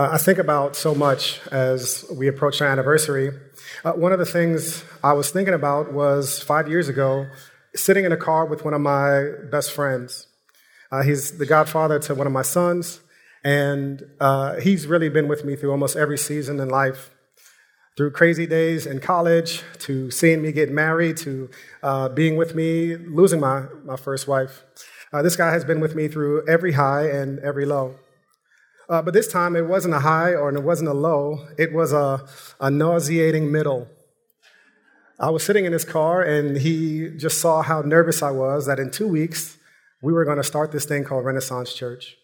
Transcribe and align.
Uh, 0.00 0.08
I 0.12 0.16
think 0.16 0.38
about 0.38 0.76
so 0.76 0.94
much 0.94 1.46
as 1.52 2.06
we 2.10 2.26
approach 2.26 2.62
our 2.62 2.68
anniversary. 2.68 3.38
Uh, 3.84 3.92
one 3.92 4.14
of 4.14 4.18
the 4.18 4.24
things 4.24 4.82
I 5.04 5.12
was 5.12 5.30
thinking 5.30 5.52
about 5.52 5.92
was 5.92 6.42
five 6.42 6.68
years 6.70 6.88
ago, 6.88 7.26
sitting 7.74 8.06
in 8.06 8.10
a 8.10 8.16
car 8.16 8.46
with 8.46 8.64
one 8.64 8.72
of 8.72 8.80
my 8.80 9.26
best 9.50 9.72
friends. 9.72 10.26
Uh, 10.90 11.02
he's 11.02 11.36
the 11.36 11.44
godfather 11.44 11.98
to 11.98 12.14
one 12.14 12.26
of 12.26 12.32
my 12.32 12.40
sons, 12.40 13.02
and 13.44 14.02
uh, 14.20 14.54
he's 14.54 14.86
really 14.86 15.10
been 15.10 15.28
with 15.28 15.44
me 15.44 15.54
through 15.54 15.70
almost 15.70 15.96
every 15.96 16.16
season 16.16 16.60
in 16.60 16.70
life. 16.70 17.10
Through 17.98 18.12
crazy 18.12 18.46
days 18.46 18.86
in 18.86 19.00
college, 19.00 19.62
to 19.80 20.10
seeing 20.10 20.40
me 20.40 20.50
get 20.50 20.70
married, 20.70 21.18
to 21.18 21.50
uh, 21.82 22.08
being 22.08 22.38
with 22.38 22.54
me, 22.54 22.96
losing 22.96 23.38
my, 23.40 23.66
my 23.84 23.96
first 23.96 24.26
wife. 24.26 24.62
Uh, 25.12 25.20
this 25.20 25.36
guy 25.36 25.50
has 25.50 25.62
been 25.62 25.78
with 25.78 25.94
me 25.94 26.08
through 26.08 26.48
every 26.48 26.72
high 26.72 27.06
and 27.06 27.38
every 27.40 27.66
low. 27.66 27.96
Uh, 28.90 29.00
but 29.00 29.14
this 29.14 29.28
time 29.28 29.54
it 29.54 29.66
wasn't 29.66 29.94
a 29.94 30.00
high 30.00 30.34
or 30.34 30.52
it 30.52 30.64
wasn't 30.64 30.90
a 30.90 30.92
low, 30.92 31.46
it 31.56 31.72
was 31.72 31.92
a, 31.92 32.26
a 32.60 32.72
nauseating 32.72 33.52
middle. 33.52 33.86
I 35.20 35.30
was 35.30 35.44
sitting 35.44 35.64
in 35.64 35.72
his 35.72 35.84
car 35.84 36.22
and 36.22 36.56
he 36.56 37.10
just 37.16 37.38
saw 37.38 37.62
how 37.62 37.82
nervous 37.82 38.20
I 38.20 38.32
was 38.32 38.66
that 38.66 38.80
in 38.80 38.90
two 38.90 39.06
weeks 39.06 39.56
we 40.02 40.12
were 40.12 40.24
going 40.24 40.38
to 40.38 40.42
start 40.42 40.72
this 40.72 40.86
thing 40.86 41.04
called 41.04 41.24
Renaissance 41.24 41.72
Church. 41.72 42.16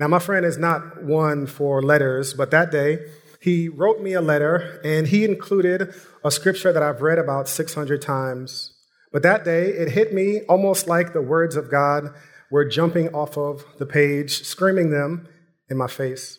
Now, 0.00 0.08
my 0.08 0.20
friend 0.20 0.46
is 0.46 0.56
not 0.56 1.02
one 1.02 1.46
for 1.46 1.82
letters, 1.82 2.32
but 2.32 2.50
that 2.50 2.70
day 2.70 3.00
he 3.38 3.68
wrote 3.68 4.00
me 4.00 4.14
a 4.14 4.22
letter 4.22 4.80
and 4.82 5.08
he 5.08 5.24
included 5.24 5.92
a 6.24 6.30
scripture 6.30 6.72
that 6.72 6.82
I've 6.82 7.02
read 7.02 7.18
about 7.18 7.46
600 7.46 8.00
times. 8.00 8.72
But 9.12 9.22
that 9.22 9.44
day 9.44 9.66
it 9.66 9.90
hit 9.90 10.14
me 10.14 10.42
almost 10.48 10.86
like 10.86 11.12
the 11.12 11.20
words 11.20 11.56
of 11.56 11.70
God 11.70 12.14
were 12.50 12.66
jumping 12.66 13.08
off 13.14 13.36
of 13.36 13.66
the 13.78 13.86
page, 13.86 14.44
screaming 14.44 14.90
them 14.90 15.28
in 15.70 15.76
my 15.76 15.86
face. 15.86 16.38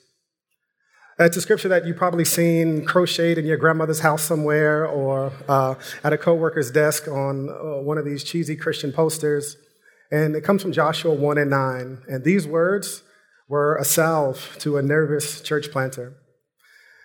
It's 1.21 1.35
a 1.35 1.41
scripture 1.41 1.67
that 1.67 1.85
you've 1.85 1.97
probably 1.97 2.23
seen 2.23 2.85
crocheted 2.85 3.39
in 3.39 3.45
your 3.45 3.57
grandmother's 3.57 3.99
house 3.99 4.23
somewhere 4.23 4.85
or 4.85 5.33
uh, 5.49 5.75
at 6.01 6.13
a 6.13 6.17
coworker's 6.17 6.71
desk 6.71 7.09
on 7.09 7.49
uh, 7.49 7.81
one 7.81 7.97
of 7.97 8.05
these 8.05 8.23
cheesy 8.23 8.55
Christian 8.55 8.93
posters. 8.93 9.57
And 10.11 10.33
it 10.33 10.45
comes 10.45 10.61
from 10.61 10.71
Joshua 10.71 11.13
1 11.13 11.37
and 11.37 11.49
9. 11.49 12.03
And 12.07 12.23
these 12.23 12.47
words 12.47 13.03
were 13.49 13.75
a 13.75 13.83
salve 13.83 14.55
to 14.59 14.77
a 14.77 14.81
nervous 14.81 15.41
church 15.41 15.71
planter. 15.71 16.15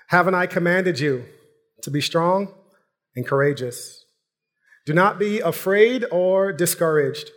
Haven't 0.09 0.37
I 0.37 0.47
commanded 0.47 1.01
you 1.01 1.25
to 1.83 1.91
be 1.91 2.01
strong 2.01 2.55
and 3.17 3.27
courageous? 3.27 4.05
Do 4.87 4.93
not 4.93 5.19
be 5.19 5.41
afraid 5.41 6.05
or 6.13 6.53
discouraged, 6.53 7.31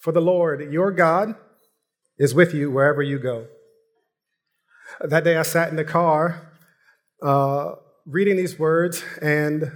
for 0.00 0.12
the 0.12 0.20
Lord 0.20 0.72
your 0.72 0.90
God 0.90 1.36
is 2.18 2.34
with 2.34 2.52
you 2.52 2.68
wherever 2.70 3.02
you 3.02 3.20
go. 3.20 3.46
That 5.00 5.24
day 5.24 5.36
I 5.36 5.42
sat 5.42 5.68
in 5.68 5.76
the 5.76 5.84
car 5.84 6.52
uh, 7.22 7.72
reading 8.06 8.36
these 8.36 8.58
words, 8.58 9.02
and 9.20 9.70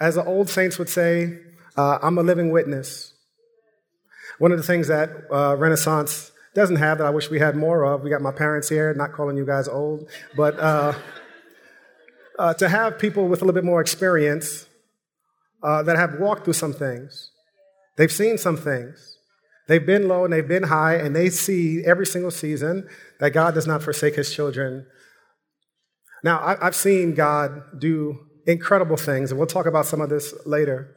as 0.00 0.14
the 0.14 0.24
old 0.24 0.48
saints 0.48 0.78
would 0.78 0.88
say, 0.88 1.38
uh, 1.76 1.98
I'm 2.02 2.18
a 2.18 2.22
living 2.22 2.50
witness. 2.50 3.14
One 4.38 4.52
of 4.52 4.58
the 4.58 4.64
things 4.64 4.88
that 4.88 5.10
uh, 5.32 5.56
Renaissance 5.56 6.32
doesn't 6.54 6.76
have 6.76 6.98
that 6.98 7.06
I 7.06 7.10
wish 7.10 7.30
we 7.30 7.40
had 7.40 7.56
more 7.56 7.84
of, 7.84 8.02
we 8.02 8.10
got 8.10 8.22
my 8.22 8.32
parents 8.32 8.68
here, 8.68 8.94
not 8.94 9.12
calling 9.12 9.36
you 9.36 9.44
guys 9.44 9.68
old, 9.68 10.08
but 10.36 10.58
uh, 10.58 10.92
uh, 12.38 12.54
to 12.54 12.68
have 12.68 12.98
people 12.98 13.28
with 13.28 13.42
a 13.42 13.44
little 13.44 13.54
bit 13.54 13.64
more 13.64 13.80
experience 13.80 14.66
uh, 15.62 15.82
that 15.82 15.96
have 15.96 16.20
walked 16.20 16.44
through 16.44 16.54
some 16.54 16.72
things. 16.72 17.30
They've 17.96 18.12
seen 18.12 18.38
some 18.38 18.56
things. 18.56 19.13
They've 19.66 19.84
been 19.84 20.08
low 20.08 20.24
and 20.24 20.32
they've 20.32 20.46
been 20.46 20.64
high, 20.64 20.96
and 20.96 21.16
they 21.16 21.30
see 21.30 21.82
every 21.84 22.06
single 22.06 22.30
season 22.30 22.88
that 23.20 23.30
God 23.30 23.54
does 23.54 23.66
not 23.66 23.82
forsake 23.82 24.16
his 24.16 24.34
children. 24.34 24.86
Now, 26.22 26.56
I've 26.60 26.74
seen 26.74 27.14
God 27.14 27.78
do 27.78 28.18
incredible 28.46 28.96
things, 28.96 29.30
and 29.30 29.38
we'll 29.38 29.46
talk 29.46 29.66
about 29.66 29.86
some 29.86 30.00
of 30.00 30.10
this 30.10 30.34
later. 30.46 30.94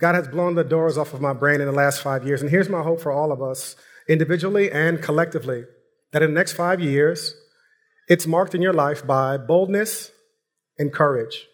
God 0.00 0.14
has 0.14 0.28
blown 0.28 0.54
the 0.54 0.64
doors 0.64 0.98
off 0.98 1.14
of 1.14 1.20
my 1.20 1.32
brain 1.32 1.60
in 1.60 1.66
the 1.66 1.72
last 1.72 2.02
five 2.02 2.26
years, 2.26 2.40
and 2.40 2.50
here's 2.50 2.68
my 2.68 2.82
hope 2.82 3.00
for 3.00 3.12
all 3.12 3.30
of 3.30 3.42
us, 3.42 3.76
individually 4.08 4.70
and 4.70 5.02
collectively, 5.02 5.64
that 6.12 6.22
in 6.22 6.34
the 6.34 6.38
next 6.38 6.52
five 6.52 6.80
years, 6.80 7.34
it's 8.08 8.26
marked 8.26 8.54
in 8.54 8.62
your 8.62 8.72
life 8.72 9.06
by 9.06 9.36
boldness 9.36 10.10
and 10.78 10.92
courage 10.92 11.46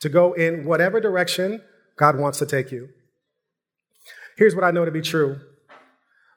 to 0.00 0.08
go 0.08 0.32
in 0.32 0.64
whatever 0.64 1.00
direction 1.00 1.62
God 1.96 2.18
wants 2.18 2.38
to 2.38 2.46
take 2.46 2.70
you. 2.70 2.88
Here's 4.36 4.54
what 4.54 4.64
I 4.64 4.70
know 4.70 4.84
to 4.84 4.90
be 4.90 5.02
true 5.02 5.40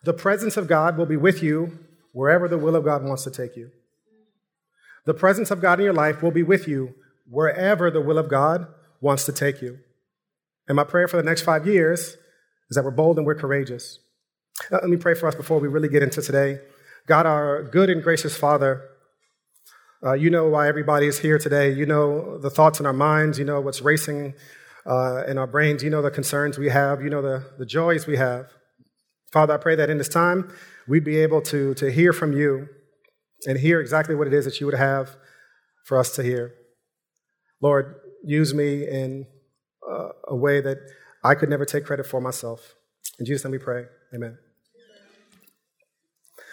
the 0.03 0.13
presence 0.13 0.57
of 0.57 0.67
God 0.67 0.97
will 0.97 1.05
be 1.05 1.17
with 1.17 1.41
you 1.41 1.79
wherever 2.11 2.47
the 2.47 2.57
will 2.57 2.75
of 2.75 2.83
God 2.83 3.03
wants 3.03 3.23
to 3.23 3.31
take 3.31 3.55
you. 3.55 3.71
The 5.05 5.13
presence 5.13 5.51
of 5.51 5.61
God 5.61 5.79
in 5.79 5.85
your 5.85 5.93
life 5.93 6.21
will 6.21 6.31
be 6.31 6.43
with 6.43 6.67
you 6.67 6.93
wherever 7.29 7.89
the 7.89 8.01
will 8.01 8.17
of 8.17 8.29
God 8.29 8.67
wants 9.01 9.25
to 9.25 9.31
take 9.31 9.61
you. 9.61 9.79
And 10.67 10.75
my 10.75 10.83
prayer 10.83 11.07
for 11.07 11.17
the 11.17 11.23
next 11.23 11.41
five 11.41 11.67
years 11.67 12.17
is 12.69 12.75
that 12.75 12.83
we're 12.83 12.91
bold 12.91 13.17
and 13.17 13.25
we're 13.25 13.35
courageous. 13.35 13.99
Now, 14.71 14.79
let 14.81 14.89
me 14.89 14.97
pray 14.97 15.13
for 15.13 15.27
us 15.27 15.35
before 15.35 15.59
we 15.59 15.67
really 15.67 15.89
get 15.89 16.03
into 16.03 16.21
today. 16.21 16.59
God, 17.05 17.25
our 17.25 17.63
good 17.63 17.89
and 17.89 18.01
gracious 18.01 18.37
Father, 18.37 18.89
uh, 20.05 20.13
you 20.13 20.29
know 20.29 20.47
why 20.47 20.67
everybody 20.67 21.07
is 21.07 21.19
here 21.19 21.37
today. 21.37 21.71
You 21.71 21.85
know 21.85 22.37
the 22.37 22.49
thoughts 22.49 22.79
in 22.79 22.85
our 22.85 22.93
minds. 22.93 23.39
You 23.39 23.45
know 23.45 23.59
what's 23.61 23.81
racing 23.81 24.33
uh, 24.85 25.23
in 25.27 25.37
our 25.37 25.47
brains. 25.47 25.83
You 25.83 25.89
know 25.89 26.01
the 26.01 26.11
concerns 26.11 26.57
we 26.57 26.69
have. 26.69 27.01
You 27.01 27.09
know 27.09 27.21
the, 27.21 27.45
the 27.57 27.65
joys 27.65 28.05
we 28.05 28.17
have. 28.17 28.47
Father, 29.33 29.55
I 29.55 29.57
pray 29.57 29.75
that 29.75 29.89
in 29.89 29.97
this 29.97 30.09
time 30.09 30.53
we'd 30.87 31.03
be 31.03 31.17
able 31.17 31.41
to, 31.41 31.73
to 31.73 31.91
hear 31.91 32.13
from 32.13 32.33
you 32.33 32.69
and 33.47 33.57
hear 33.57 33.81
exactly 33.81 34.13
what 34.13 34.27
it 34.27 34.33
is 34.33 34.45
that 34.45 34.59
you 34.59 34.67
would 34.67 34.75
have 34.75 35.15
for 35.85 35.97
us 35.97 36.15
to 36.15 36.23
hear. 36.23 36.53
Lord, 37.59 37.95
use 38.23 38.53
me 38.53 38.87
in 38.87 39.25
uh, 39.91 40.09
a 40.27 40.35
way 40.35 40.61
that 40.61 40.77
I 41.23 41.33
could 41.33 41.49
never 41.49 41.65
take 41.65 41.83
credit 41.83 42.05
for 42.05 42.21
myself. 42.21 42.75
In 43.17 43.25
Jesus' 43.25 43.43
name 43.43 43.53
we 43.53 43.57
pray. 43.57 43.85
Amen. 44.13 44.37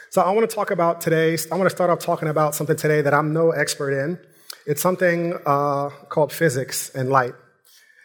So 0.09 0.23
I 0.23 0.31
want 0.31 0.49
to 0.49 0.57
talk 0.57 0.71
about 0.71 1.03
today, 1.03 1.37
I 1.53 1.57
want 1.57 1.69
to 1.69 1.77
start 1.77 1.91
off 1.91 1.99
talking 1.99 2.29
about 2.29 2.55
something 2.55 2.77
today 2.77 3.03
that 3.03 3.13
I'm 3.13 3.35
no 3.35 3.51
expert 3.51 3.93
in. 3.93 4.19
It's 4.67 4.81
something 4.81 5.35
uh, 5.45 5.91
called 6.09 6.33
physics 6.33 6.89
and 6.95 7.11
light. 7.11 7.35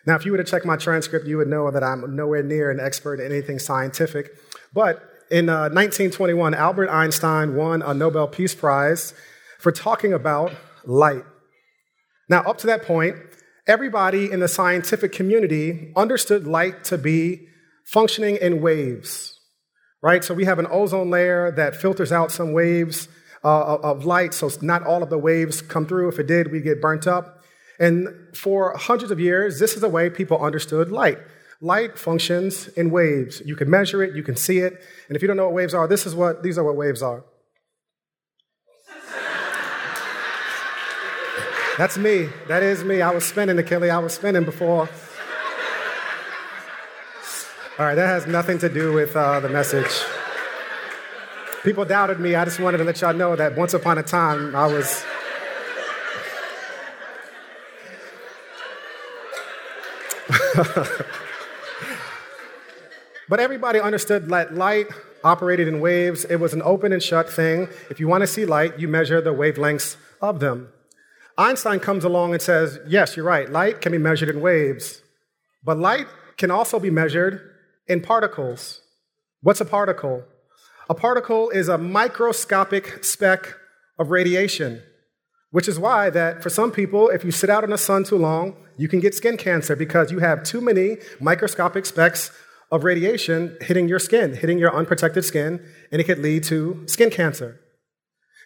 Now, 0.05 0.15
if 0.15 0.25
you 0.25 0.33
were 0.33 0.37
to 0.37 0.43
check 0.43 0.65
my 0.65 0.75
transcript, 0.75 1.25
you 1.25 1.37
would 1.37 1.47
know 1.47 1.71
that 1.71 1.83
I'm 1.83 2.15
nowhere 2.15 2.43
near 2.43 2.69
an 2.69 2.79
expert 2.79 3.19
in 3.21 3.31
anything 3.31 3.57
scientific. 3.57 4.31
But 4.75 5.01
in 5.31 5.47
uh, 5.47 5.69
1921, 5.69 6.53
Albert 6.53 6.89
Einstein 6.89 7.55
won 7.55 7.81
a 7.81 7.93
Nobel 7.93 8.27
Peace 8.27 8.53
Prize 8.53 9.13
for 9.57 9.71
talking 9.71 10.11
about 10.11 10.51
light. 10.83 11.23
Now, 12.29 12.41
up 12.41 12.57
to 12.59 12.67
that 12.67 12.83
point, 12.83 13.15
everybody 13.67 14.29
in 14.29 14.41
the 14.41 14.49
scientific 14.49 15.13
community 15.13 15.93
understood 15.95 16.45
light 16.45 16.83
to 16.85 16.97
be 16.97 17.47
functioning 17.85 18.37
in 18.41 18.61
waves, 18.61 19.39
right? 20.03 20.23
So 20.25 20.33
we 20.33 20.43
have 20.43 20.59
an 20.59 20.67
ozone 20.69 21.09
layer 21.09 21.51
that 21.51 21.77
filters 21.77 22.11
out 22.11 22.31
some 22.31 22.51
waves 22.51 23.07
uh, 23.45 23.77
of 23.77 24.05
light, 24.05 24.33
so 24.33 24.51
not 24.61 24.83
all 24.83 25.01
of 25.01 25.09
the 25.09 25.17
waves 25.17 25.61
come 25.61 25.85
through. 25.85 26.09
If 26.09 26.19
it 26.19 26.27
did, 26.27 26.51
we 26.51 26.59
get 26.59 26.81
burnt 26.81 27.07
up. 27.07 27.43
And 27.79 28.09
for 28.35 28.75
hundreds 28.77 29.11
of 29.11 29.21
years, 29.21 29.59
this 29.59 29.75
is 29.75 29.81
the 29.81 29.89
way 29.89 30.09
people 30.09 30.43
understood 30.43 30.91
light. 30.91 31.19
Light 31.65 31.97
functions 31.97 32.67
in 32.77 32.91
waves. 32.91 33.41
You 33.43 33.55
can 33.55 33.71
measure 33.71 34.03
it, 34.03 34.15
you 34.15 34.21
can 34.21 34.35
see 34.35 34.59
it, 34.59 34.79
and 35.07 35.15
if 35.15 35.23
you 35.23 35.27
don't 35.27 35.35
know 35.35 35.45
what 35.45 35.53
waves 35.53 35.73
are, 35.73 35.87
this 35.87 36.05
is 36.05 36.13
what 36.13 36.43
these 36.43 36.59
are 36.59 36.63
what 36.63 36.75
waves 36.75 37.01
are. 37.01 37.25
That's 41.79 41.97
me. 41.97 42.29
That 42.47 42.61
is 42.61 42.83
me. 42.83 43.01
I 43.01 43.09
was 43.09 43.25
spinning, 43.25 43.57
Achille. 43.57 43.91
I 43.91 43.97
was 43.97 44.13
spinning 44.13 44.43
before. 44.43 44.87
All 47.79 47.85
right, 47.87 47.95
that 47.95 48.05
has 48.05 48.27
nothing 48.27 48.59
to 48.59 48.69
do 48.69 48.93
with 48.93 49.15
uh, 49.15 49.39
the 49.39 49.49
message. 49.49 50.03
People 51.63 51.83
doubted 51.83 52.19
me. 52.19 52.35
I 52.35 52.45
just 52.45 52.59
wanted 52.59 52.77
to 52.77 52.83
let 52.83 53.01
y'all 53.01 53.15
know 53.15 53.35
that 53.35 53.57
once 53.57 53.73
upon 53.73 53.97
a 53.97 54.03
time 54.03 54.55
I 54.55 54.67
was. 54.67 55.03
But 63.27 63.39
everybody 63.39 63.79
understood 63.79 64.27
that 64.29 64.53
light 64.53 64.87
operated 65.23 65.67
in 65.67 65.79
waves. 65.79 66.25
It 66.25 66.35
was 66.37 66.53
an 66.53 66.61
open 66.61 66.93
and 66.93 67.01
shut 67.01 67.29
thing. 67.29 67.67
If 67.89 67.99
you 67.99 68.07
want 68.07 68.21
to 68.21 68.27
see 68.27 68.45
light, 68.45 68.79
you 68.79 68.87
measure 68.87 69.19
the 69.21 69.33
wavelengths 69.33 69.97
of 70.21 70.39
them. 70.39 70.69
Einstein 71.37 71.79
comes 71.79 72.03
along 72.03 72.33
and 72.33 72.41
says, 72.41 72.79
Yes, 72.87 73.15
you're 73.15 73.25
right. 73.25 73.49
Light 73.49 73.81
can 73.81 73.91
be 73.91 73.97
measured 73.97 74.29
in 74.29 74.41
waves, 74.41 75.01
but 75.63 75.77
light 75.77 76.07
can 76.37 76.51
also 76.51 76.79
be 76.79 76.89
measured 76.89 77.41
in 77.87 78.01
particles. 78.01 78.81
What's 79.41 79.61
a 79.61 79.65
particle? 79.65 80.23
A 80.89 80.93
particle 80.93 81.49
is 81.49 81.67
a 81.67 81.77
microscopic 81.77 83.03
speck 83.03 83.55
of 83.97 84.11
radiation, 84.11 84.83
which 85.51 85.67
is 85.67 85.79
why 85.79 86.09
that 86.11 86.43
for 86.43 86.49
some 86.49 86.71
people, 86.71 87.09
if 87.09 87.23
you 87.25 87.31
sit 87.31 87.49
out 87.49 87.63
in 87.63 87.71
the 87.71 87.77
sun 87.77 88.03
too 88.03 88.17
long, 88.17 88.55
you 88.77 88.87
can 88.87 88.99
get 88.99 89.15
skin 89.15 89.37
cancer 89.37 89.75
because 89.75 90.11
you 90.11 90.19
have 90.19 90.43
too 90.43 90.61
many 90.61 90.97
microscopic 91.19 91.85
specks 91.85 92.31
of 92.71 92.83
radiation 92.83 93.57
hitting 93.61 93.87
your 93.87 93.99
skin, 93.99 94.35
hitting 94.35 94.57
your 94.57 94.75
unprotected 94.75 95.23
skin, 95.23 95.65
and 95.91 96.01
it 96.01 96.05
could 96.05 96.19
lead 96.19 96.43
to 96.45 96.83
skin 96.87 97.09
cancer. 97.09 97.59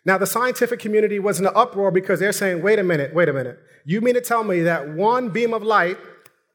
Now, 0.05 0.17
the 0.17 0.27
scientific 0.27 0.79
community 0.79 1.19
was 1.19 1.39
in 1.39 1.45
an 1.45 1.53
uproar 1.55 1.91
because 1.91 2.19
they're 2.19 2.31
saying, 2.31 2.61
wait 2.61 2.79
a 2.79 2.83
minute, 2.83 3.13
wait 3.13 3.29
a 3.29 3.33
minute. 3.33 3.59
You 3.85 4.01
mean 4.01 4.13
to 4.13 4.21
tell 4.21 4.43
me 4.43 4.61
that 4.61 4.89
one 4.89 5.29
beam 5.29 5.53
of 5.53 5.63
light 5.63 5.97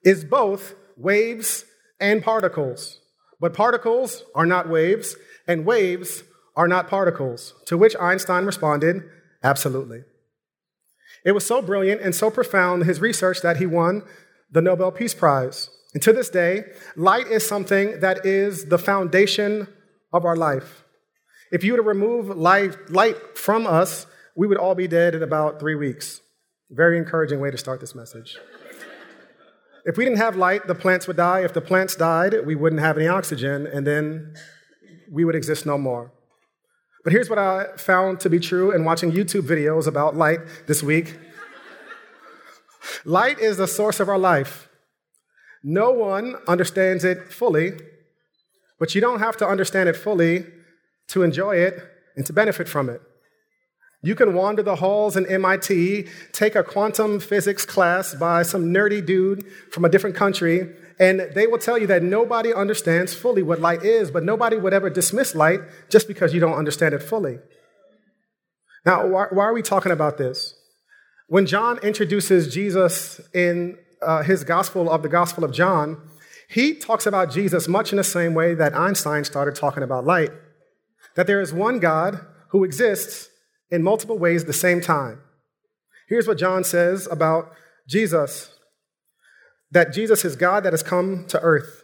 is 0.02 0.24
both 0.24 0.74
waves 0.96 1.64
and 2.00 2.22
particles? 2.22 3.00
But 3.40 3.54
particles 3.54 4.24
are 4.34 4.46
not 4.46 4.68
waves, 4.68 5.16
and 5.46 5.66
waves 5.66 6.22
are 6.56 6.68
not 6.68 6.88
particles. 6.88 7.54
To 7.66 7.76
which 7.76 7.96
Einstein 8.00 8.44
responded, 8.46 9.02
absolutely. 9.42 10.04
It 11.24 11.32
was 11.32 11.46
so 11.46 11.60
brilliant 11.60 12.00
and 12.00 12.14
so 12.14 12.30
profound, 12.30 12.84
his 12.84 13.00
research, 13.00 13.40
that 13.42 13.56
he 13.56 13.66
won 13.66 14.02
the 14.50 14.62
Nobel 14.62 14.92
Peace 14.92 15.14
Prize. 15.14 15.70
And 15.94 16.02
to 16.02 16.12
this 16.12 16.28
day, 16.28 16.64
light 16.96 17.28
is 17.28 17.46
something 17.46 18.00
that 18.00 18.26
is 18.26 18.66
the 18.66 18.78
foundation 18.78 19.68
of 20.12 20.24
our 20.24 20.36
life. 20.36 20.84
If 21.52 21.62
you 21.62 21.72
were 21.72 21.78
to 21.78 21.82
remove 21.82 22.36
light, 22.36 22.90
light 22.90 23.38
from 23.38 23.66
us, 23.66 24.06
we 24.36 24.48
would 24.48 24.58
all 24.58 24.74
be 24.74 24.88
dead 24.88 25.14
in 25.14 25.22
about 25.22 25.60
three 25.60 25.76
weeks. 25.76 26.20
Very 26.70 26.98
encouraging 26.98 27.40
way 27.40 27.50
to 27.50 27.58
start 27.58 27.80
this 27.80 27.94
message. 27.94 28.36
if 29.84 29.96
we 29.96 30.04
didn't 30.04 30.18
have 30.18 30.34
light, 30.34 30.66
the 30.66 30.74
plants 30.74 31.06
would 31.06 31.16
die. 31.16 31.40
If 31.40 31.52
the 31.52 31.60
plants 31.60 31.94
died, 31.94 32.34
we 32.44 32.56
wouldn't 32.56 32.80
have 32.80 32.98
any 32.98 33.06
oxygen, 33.06 33.66
and 33.66 33.86
then 33.86 34.34
we 35.10 35.24
would 35.24 35.36
exist 35.36 35.64
no 35.64 35.78
more. 35.78 36.10
But 37.04 37.12
here's 37.12 37.30
what 37.30 37.38
I 37.38 37.66
found 37.76 38.18
to 38.20 38.30
be 38.30 38.40
true 38.40 38.72
in 38.72 38.84
watching 38.84 39.12
YouTube 39.12 39.42
videos 39.42 39.86
about 39.86 40.16
light 40.16 40.40
this 40.66 40.82
week 40.82 41.16
light 43.04 43.38
is 43.38 43.56
the 43.58 43.68
source 43.68 44.00
of 44.00 44.08
our 44.08 44.18
life. 44.18 44.68
No 45.66 45.90
one 45.92 46.36
understands 46.46 47.04
it 47.04 47.32
fully, 47.32 47.72
but 48.78 48.94
you 48.94 49.00
don't 49.00 49.20
have 49.20 49.38
to 49.38 49.48
understand 49.48 49.88
it 49.88 49.96
fully 49.96 50.44
to 51.08 51.22
enjoy 51.22 51.56
it 51.56 51.82
and 52.16 52.26
to 52.26 52.34
benefit 52.34 52.68
from 52.68 52.90
it. 52.90 53.00
You 54.02 54.14
can 54.14 54.34
wander 54.34 54.62
the 54.62 54.76
halls 54.76 55.16
in 55.16 55.24
MIT, 55.24 56.06
take 56.32 56.54
a 56.54 56.62
quantum 56.62 57.18
physics 57.18 57.64
class 57.64 58.14
by 58.14 58.42
some 58.42 58.66
nerdy 58.66 59.04
dude 59.04 59.46
from 59.72 59.86
a 59.86 59.88
different 59.88 60.14
country, 60.14 60.68
and 61.00 61.20
they 61.34 61.46
will 61.46 61.56
tell 61.56 61.78
you 61.78 61.86
that 61.86 62.02
nobody 62.02 62.52
understands 62.52 63.14
fully 63.14 63.42
what 63.42 63.62
light 63.62 63.82
is, 63.82 64.10
but 64.10 64.22
nobody 64.22 64.58
would 64.58 64.74
ever 64.74 64.90
dismiss 64.90 65.34
light 65.34 65.60
just 65.88 66.06
because 66.06 66.34
you 66.34 66.40
don't 66.40 66.52
understand 66.58 66.92
it 66.92 67.02
fully. 67.02 67.38
Now, 68.84 69.06
why, 69.06 69.28
why 69.30 69.44
are 69.44 69.54
we 69.54 69.62
talking 69.62 69.92
about 69.92 70.18
this? 70.18 70.54
When 71.28 71.46
John 71.46 71.78
introduces 71.78 72.52
Jesus 72.52 73.18
in 73.32 73.78
uh, 74.02 74.22
his 74.22 74.44
gospel 74.44 74.90
of 74.90 75.02
the 75.02 75.08
Gospel 75.08 75.44
of 75.44 75.52
John, 75.52 76.00
he 76.48 76.74
talks 76.74 77.06
about 77.06 77.32
Jesus 77.32 77.68
much 77.68 77.92
in 77.92 77.96
the 77.96 78.04
same 78.04 78.34
way 78.34 78.54
that 78.54 78.74
Einstein 78.74 79.24
started 79.24 79.54
talking 79.54 79.82
about 79.82 80.04
light 80.04 80.30
that 81.14 81.26
there 81.26 81.40
is 81.40 81.52
one 81.52 81.78
God 81.78 82.20
who 82.48 82.64
exists 82.64 83.28
in 83.70 83.82
multiple 83.82 84.18
ways 84.18 84.42
at 84.42 84.46
the 84.46 84.52
same 84.52 84.80
time. 84.80 85.20
Here's 86.08 86.26
what 86.26 86.38
John 86.38 86.64
says 86.64 87.08
about 87.10 87.52
Jesus 87.88 88.50
that 89.70 89.92
Jesus 89.92 90.24
is 90.24 90.36
God 90.36 90.62
that 90.62 90.72
has 90.72 90.84
come 90.84 91.26
to 91.26 91.40
earth. 91.40 91.82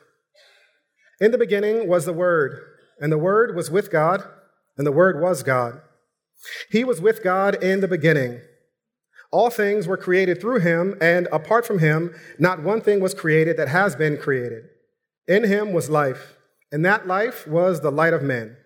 In 1.20 1.32
the 1.32 1.38
beginning 1.38 1.88
was 1.88 2.04
the 2.04 2.12
Word, 2.12 2.60
and 3.00 3.10
the 3.10 3.18
Word 3.18 3.56
was 3.56 3.68
with 3.68 3.90
God, 3.90 4.22
and 4.78 4.86
the 4.86 4.92
Word 4.92 5.20
was 5.20 5.42
God. 5.42 5.80
He 6.70 6.84
was 6.84 7.00
with 7.00 7.24
God 7.24 7.60
in 7.60 7.80
the 7.80 7.88
beginning. 7.88 8.42
All 9.32 9.50
things 9.50 9.86
were 9.86 9.96
created 9.96 10.40
through 10.40 10.60
him, 10.60 10.96
and 11.00 11.28
apart 11.32 11.64
from 11.66 11.78
him, 11.78 12.14
not 12.38 12.62
one 12.62 12.80
thing 12.80 13.00
was 13.00 13.14
created 13.14 13.56
that 13.56 13.68
has 13.68 13.94
been 13.94 14.16
created. 14.16 14.64
In 15.28 15.44
him 15.44 15.72
was 15.72 15.88
life, 15.88 16.34
and 16.72 16.84
that 16.84 17.06
life 17.06 17.46
was 17.46 17.80
the 17.80 17.92
light 17.92 18.12
of 18.12 18.22
men. 18.22 18.56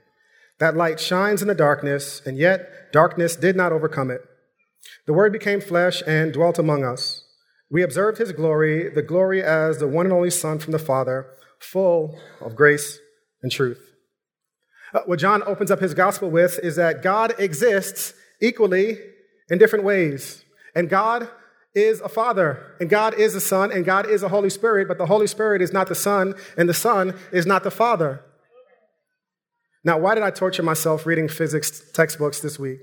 That 0.61 0.77
light 0.77 0.99
shines 0.99 1.43
in 1.43 1.49
the 1.49 1.55
darkness, 1.55 2.23
and 2.25 2.39
yet 2.39 2.93
darkness 2.93 3.37
did 3.37 3.57
not 3.57 3.73
overcome 3.73 4.11
it. 4.11 4.23
The 5.07 5.13
Word 5.13 5.33
became 5.33 5.61
flesh 5.61 6.03
and 6.07 6.33
dwelt 6.33 6.59
among 6.59 6.85
us. 6.85 7.25
We 7.71 7.83
observed 7.83 8.19
his 8.19 8.33
glory, 8.33 8.89
the 8.89 9.03
glory 9.03 9.43
as 9.43 9.79
the 9.79 9.89
one 9.89 10.07
and 10.07 10.13
only 10.13 10.31
Son 10.31 10.59
from 10.59 10.73
the 10.73 10.79
Father, 10.79 11.27
full 11.59 12.19
of 12.41 12.57
grace 12.57 12.99
and 13.43 13.51
truth. 13.51 13.91
Uh, 14.95 15.01
what 15.07 15.19
John 15.19 15.43
opens 15.45 15.71
up 15.71 15.81
his 15.81 15.93
gospel 15.93 16.31
with 16.31 16.61
is 16.63 16.77
that 16.77 17.03
God 17.03 17.35
exists 17.39 18.15
equally 18.41 18.99
in 19.51 19.59
different 19.59 19.85
ways. 19.85 20.44
And 20.75 20.89
God 20.89 21.29
is 21.75 22.01
a 22.01 22.09
Father, 22.09 22.75
and 22.79 22.89
God 22.89 23.15
is 23.15 23.35
a 23.35 23.41
Son, 23.41 23.73
and 23.73 23.85
God 23.85 24.09
is 24.09 24.23
a 24.23 24.29
Holy 24.29 24.51
Spirit, 24.51 24.87
but 24.87 24.99
the 24.99 25.07
Holy 25.07 25.27
Spirit 25.27 25.61
is 25.61 25.73
not 25.73 25.89
the 25.89 25.95
Son, 25.95 26.35
and 26.57 26.69
the 26.69 26.75
Son 26.75 27.15
is 27.33 27.47
not 27.47 27.65
the 27.65 27.71
Father. 27.71 28.23
Now, 29.85 29.99
why 29.99 30.15
did 30.15 30.23
I 30.23 30.31
torture 30.31 30.63
myself 30.63 31.05
reading 31.05 31.29
physics 31.29 31.83
textbooks 31.93 32.41
this 32.41 32.59
week? 32.59 32.79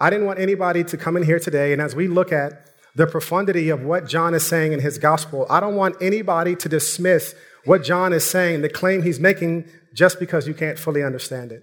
I 0.00 0.10
didn't 0.10 0.26
want 0.26 0.38
anybody 0.38 0.84
to 0.84 0.96
come 0.96 1.16
in 1.16 1.24
here 1.24 1.40
today, 1.40 1.72
and 1.72 1.82
as 1.82 1.96
we 1.96 2.06
look 2.06 2.32
at 2.32 2.68
the 2.98 3.06
profundity 3.06 3.68
of 3.68 3.84
what 3.84 4.08
John 4.08 4.34
is 4.34 4.44
saying 4.44 4.72
in 4.72 4.80
his 4.80 4.98
gospel. 4.98 5.46
I 5.48 5.60
don't 5.60 5.76
want 5.76 5.96
anybody 6.00 6.56
to 6.56 6.68
dismiss 6.68 7.34
what 7.64 7.84
John 7.84 8.12
is 8.12 8.24
saying, 8.24 8.62
the 8.62 8.68
claim 8.68 9.02
he's 9.02 9.20
making, 9.20 9.68
just 9.94 10.18
because 10.18 10.48
you 10.48 10.54
can't 10.54 10.78
fully 10.78 11.02
understand 11.02 11.52
it. 11.52 11.62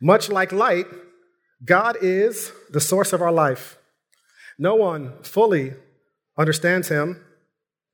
Much 0.00 0.28
like 0.28 0.50
light, 0.50 0.86
God 1.64 1.96
is 2.02 2.50
the 2.70 2.80
source 2.80 3.12
of 3.12 3.22
our 3.22 3.30
life. 3.30 3.78
No 4.58 4.74
one 4.74 5.12
fully 5.22 5.74
understands 6.38 6.88
him, 6.88 7.24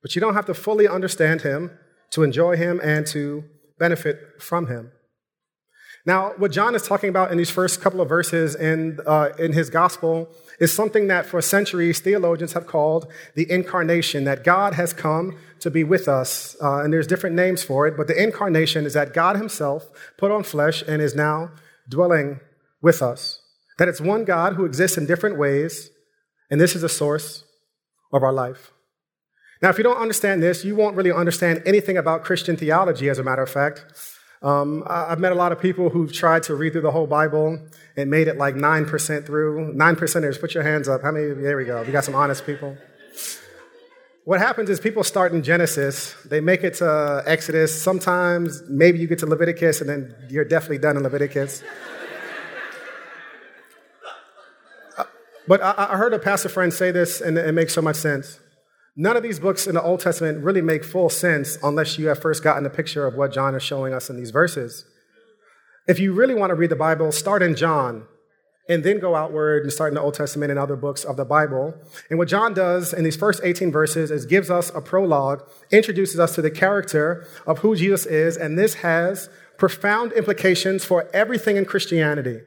but 0.01 0.15
you 0.15 0.21
don't 0.21 0.33
have 0.33 0.45
to 0.45 0.53
fully 0.53 0.87
understand 0.87 1.41
him 1.41 1.71
to 2.11 2.23
enjoy 2.23 2.55
him 2.55 2.79
and 2.83 3.05
to 3.07 3.43
benefit 3.79 4.41
from 4.41 4.67
him. 4.67 4.91
Now, 6.05 6.33
what 6.37 6.51
John 6.51 6.75
is 6.75 6.85
talking 6.85 7.09
about 7.09 7.31
in 7.31 7.37
these 7.37 7.49
first 7.49 7.79
couple 7.79 8.01
of 8.01 8.09
verses 8.09 8.55
in, 8.55 8.99
uh, 9.07 9.29
in 9.39 9.53
his 9.53 9.69
gospel 9.69 10.29
is 10.59 10.73
something 10.73 11.07
that 11.07 11.25
for 11.25 11.41
centuries 11.41 12.01
theologians 12.01 12.53
have 12.53 12.67
called 12.67 13.07
the 13.35 13.49
incarnation, 13.49 14.25
that 14.25 14.43
God 14.43 14.73
has 14.73 14.91
come 14.91 15.37
to 15.61 15.71
be 15.71 15.85
with 15.85 16.09
us. 16.09 16.57
Uh, 16.61 16.81
and 16.81 16.91
there's 16.91 17.07
different 17.07 17.37
names 17.37 17.63
for 17.63 17.87
it, 17.87 17.95
but 17.95 18.07
the 18.07 18.21
incarnation 18.21 18.85
is 18.85 18.93
that 18.93 19.13
God 19.13 19.37
himself 19.37 19.89
put 20.17 20.29
on 20.29 20.43
flesh 20.43 20.83
and 20.85 21.01
is 21.01 21.15
now 21.15 21.51
dwelling 21.87 22.41
with 22.81 23.01
us. 23.01 23.39
That 23.77 23.87
it's 23.87 24.01
one 24.01 24.25
God 24.25 24.53
who 24.53 24.65
exists 24.65 24.97
in 24.97 25.05
different 25.05 25.37
ways, 25.37 25.89
and 26.53 26.61
this 26.61 26.75
is 26.75 26.83
the 26.83 26.89
source 26.89 27.45
of 28.13 28.21
our 28.21 28.31
life. 28.31 28.71
Now, 29.63 29.69
if 29.71 29.79
you 29.79 29.83
don't 29.83 29.97
understand 29.97 30.43
this, 30.43 30.63
you 30.63 30.75
won't 30.75 30.95
really 30.95 31.11
understand 31.11 31.63
anything 31.65 31.97
about 31.97 32.23
Christian 32.23 32.55
theology, 32.55 33.09
as 33.09 33.17
a 33.17 33.23
matter 33.23 33.41
of 33.41 33.49
fact. 33.49 33.83
Um, 34.43 34.83
I've 34.85 35.17
met 35.17 35.31
a 35.31 35.35
lot 35.35 35.51
of 35.51 35.59
people 35.59 35.89
who've 35.89 36.13
tried 36.13 36.43
to 36.43 36.53
read 36.53 36.73
through 36.73 36.83
the 36.83 36.91
whole 36.91 37.07
Bible 37.07 37.57
and 37.97 38.11
made 38.11 38.27
it 38.27 38.37
like 38.37 38.53
9% 38.53 39.25
through. 39.25 39.73
9 39.73 39.95
percenters, 39.95 40.39
put 40.39 40.53
your 40.53 40.61
hands 40.61 40.87
up. 40.87 41.01
How 41.01 41.11
many? 41.11 41.33
There 41.33 41.57
we 41.57 41.65
go. 41.65 41.81
We 41.81 41.91
got 41.91 42.03
some 42.03 42.13
honest 42.13 42.45
people. 42.45 42.77
What 44.25 44.39
happens 44.39 44.69
is 44.69 44.79
people 44.79 45.03
start 45.03 45.33
in 45.33 45.41
Genesis, 45.41 46.15
they 46.25 46.39
make 46.39 46.63
it 46.63 46.75
to 46.75 47.23
Exodus. 47.25 47.81
Sometimes 47.81 48.61
maybe 48.69 48.99
you 48.99 49.07
get 49.07 49.17
to 49.19 49.25
Leviticus, 49.25 49.81
and 49.81 49.89
then 49.89 50.15
you're 50.29 50.45
definitely 50.45 50.77
done 50.77 50.97
in 50.97 51.03
Leviticus. 51.03 51.63
Uh, 54.97 55.03
but 55.47 55.61
I, 55.61 55.89
I 55.91 55.97
heard 55.97 56.13
a 56.13 56.19
pastor 56.19 56.49
friend 56.49 56.73
say 56.73 56.91
this, 56.91 57.21
and 57.21 57.37
it 57.37 57.53
makes 57.53 57.73
so 57.73 57.81
much 57.81 57.97
sense. 57.97 58.39
None 58.95 59.17
of 59.17 59.23
these 59.23 59.39
books 59.39 59.65
in 59.65 59.73
the 59.73 59.81
Old 59.81 60.01
Testament 60.01 60.43
really 60.43 60.61
make 60.61 60.83
full 60.83 61.09
sense 61.09 61.57
unless 61.63 61.97
you 61.97 62.07
have 62.07 62.21
first 62.21 62.43
gotten 62.43 62.65
a 62.65 62.69
picture 62.69 63.07
of 63.07 63.15
what 63.15 63.33
John 63.33 63.55
is 63.55 63.63
showing 63.63 63.93
us 63.93 64.09
in 64.09 64.15
these 64.15 64.29
verses. 64.29 64.85
If 65.87 65.99
you 65.99 66.13
really 66.13 66.35
want 66.35 66.51
to 66.51 66.55
read 66.55 66.69
the 66.69 66.75
Bible, 66.75 67.11
start 67.11 67.41
in 67.41 67.55
John 67.55 68.05
and 68.69 68.83
then 68.83 68.99
go 68.99 69.15
outward 69.15 69.63
and 69.63 69.73
start 69.73 69.89
in 69.89 69.95
the 69.95 70.01
Old 70.01 70.13
Testament 70.13 70.51
and 70.51 70.59
other 70.59 70.75
books 70.75 71.03
of 71.03 71.17
the 71.17 71.25
Bible. 71.25 71.73
And 72.09 72.17
what 72.17 72.27
John 72.29 72.53
does 72.53 72.93
in 72.93 73.03
these 73.03 73.17
first 73.17 73.41
18 73.43 73.71
verses 73.71 74.09
is 74.11 74.25
gives 74.25 74.49
us 74.49 74.71
a 74.73 74.79
prologue, 74.79 75.43
introduces 75.71 76.19
us 76.19 76.35
to 76.35 76.41
the 76.41 76.51
character 76.51 77.25
of 77.45 77.59
who 77.59 77.75
Jesus 77.75 78.05
is, 78.05 78.37
and 78.37 78.57
this 78.57 78.75
has 78.75 79.29
profound 79.57 80.13
implications 80.13 80.85
for 80.85 81.09
everything 81.13 81.57
in 81.57 81.65
Christianity. 81.65 82.39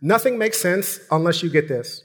Nothing 0.00 0.38
makes 0.38 0.58
sense 0.58 1.00
unless 1.10 1.42
you 1.42 1.50
get 1.50 1.68
this. 1.68 2.02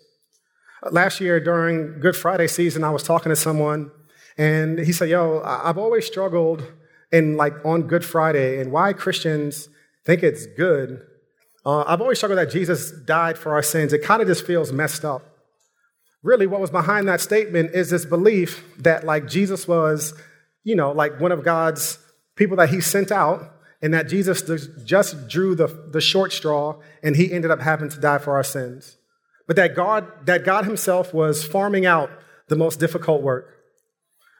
Last 0.91 1.21
year 1.21 1.39
during 1.39 1.99
Good 2.01 2.15
Friday 2.15 2.47
season, 2.47 2.83
I 2.83 2.89
was 2.89 3.03
talking 3.03 3.29
to 3.29 3.37
someone, 3.37 3.89
and 4.37 4.79
he 4.79 4.91
said, 4.91 5.07
Yo, 5.07 5.41
I've 5.45 5.77
always 5.77 6.05
struggled 6.05 6.63
in 7.11 7.37
like 7.37 7.53
on 7.63 7.83
Good 7.83 8.03
Friday 8.03 8.59
and 8.59 8.71
why 8.71 8.91
Christians 8.91 9.69
think 10.05 10.23
it's 10.23 10.45
good. 10.45 11.01
Uh, 11.65 11.83
I've 11.83 12.01
always 12.01 12.17
struggled 12.17 12.39
that 12.39 12.51
Jesus 12.51 12.91
died 12.91 13.37
for 13.37 13.53
our 13.53 13.61
sins. 13.61 13.93
It 13.93 14.03
kind 14.03 14.21
of 14.21 14.27
just 14.27 14.45
feels 14.45 14.73
messed 14.73 15.05
up. 15.05 15.21
Really, 16.21 16.47
what 16.47 16.59
was 16.59 16.69
behind 16.69 17.07
that 17.07 17.21
statement 17.21 17.71
is 17.73 17.89
this 17.89 18.05
belief 18.05 18.65
that 18.79 19.05
like 19.05 19.27
Jesus 19.27 19.65
was, 19.67 20.13
you 20.65 20.75
know, 20.75 20.91
like 20.91 21.17
one 21.19 21.31
of 21.31 21.45
God's 21.45 21.97
people 22.35 22.57
that 22.57 22.69
he 22.69 22.81
sent 22.81 23.09
out, 23.09 23.51
and 23.81 23.93
that 23.93 24.09
Jesus 24.09 24.41
just 24.83 25.29
drew 25.29 25.55
the, 25.55 25.67
the 25.67 26.01
short 26.01 26.33
straw, 26.33 26.75
and 27.01 27.15
he 27.15 27.31
ended 27.31 27.51
up 27.51 27.61
having 27.61 27.87
to 27.89 27.99
die 27.99 28.17
for 28.17 28.35
our 28.35 28.43
sins 28.43 28.97
but 29.47 29.55
that 29.55 29.75
God, 29.75 30.07
that 30.25 30.43
God 30.45 30.65
Himself 30.65 31.13
was 31.13 31.43
farming 31.45 31.85
out 31.85 32.09
the 32.49 32.55
most 32.55 32.79
difficult 32.79 33.21
work. 33.21 33.49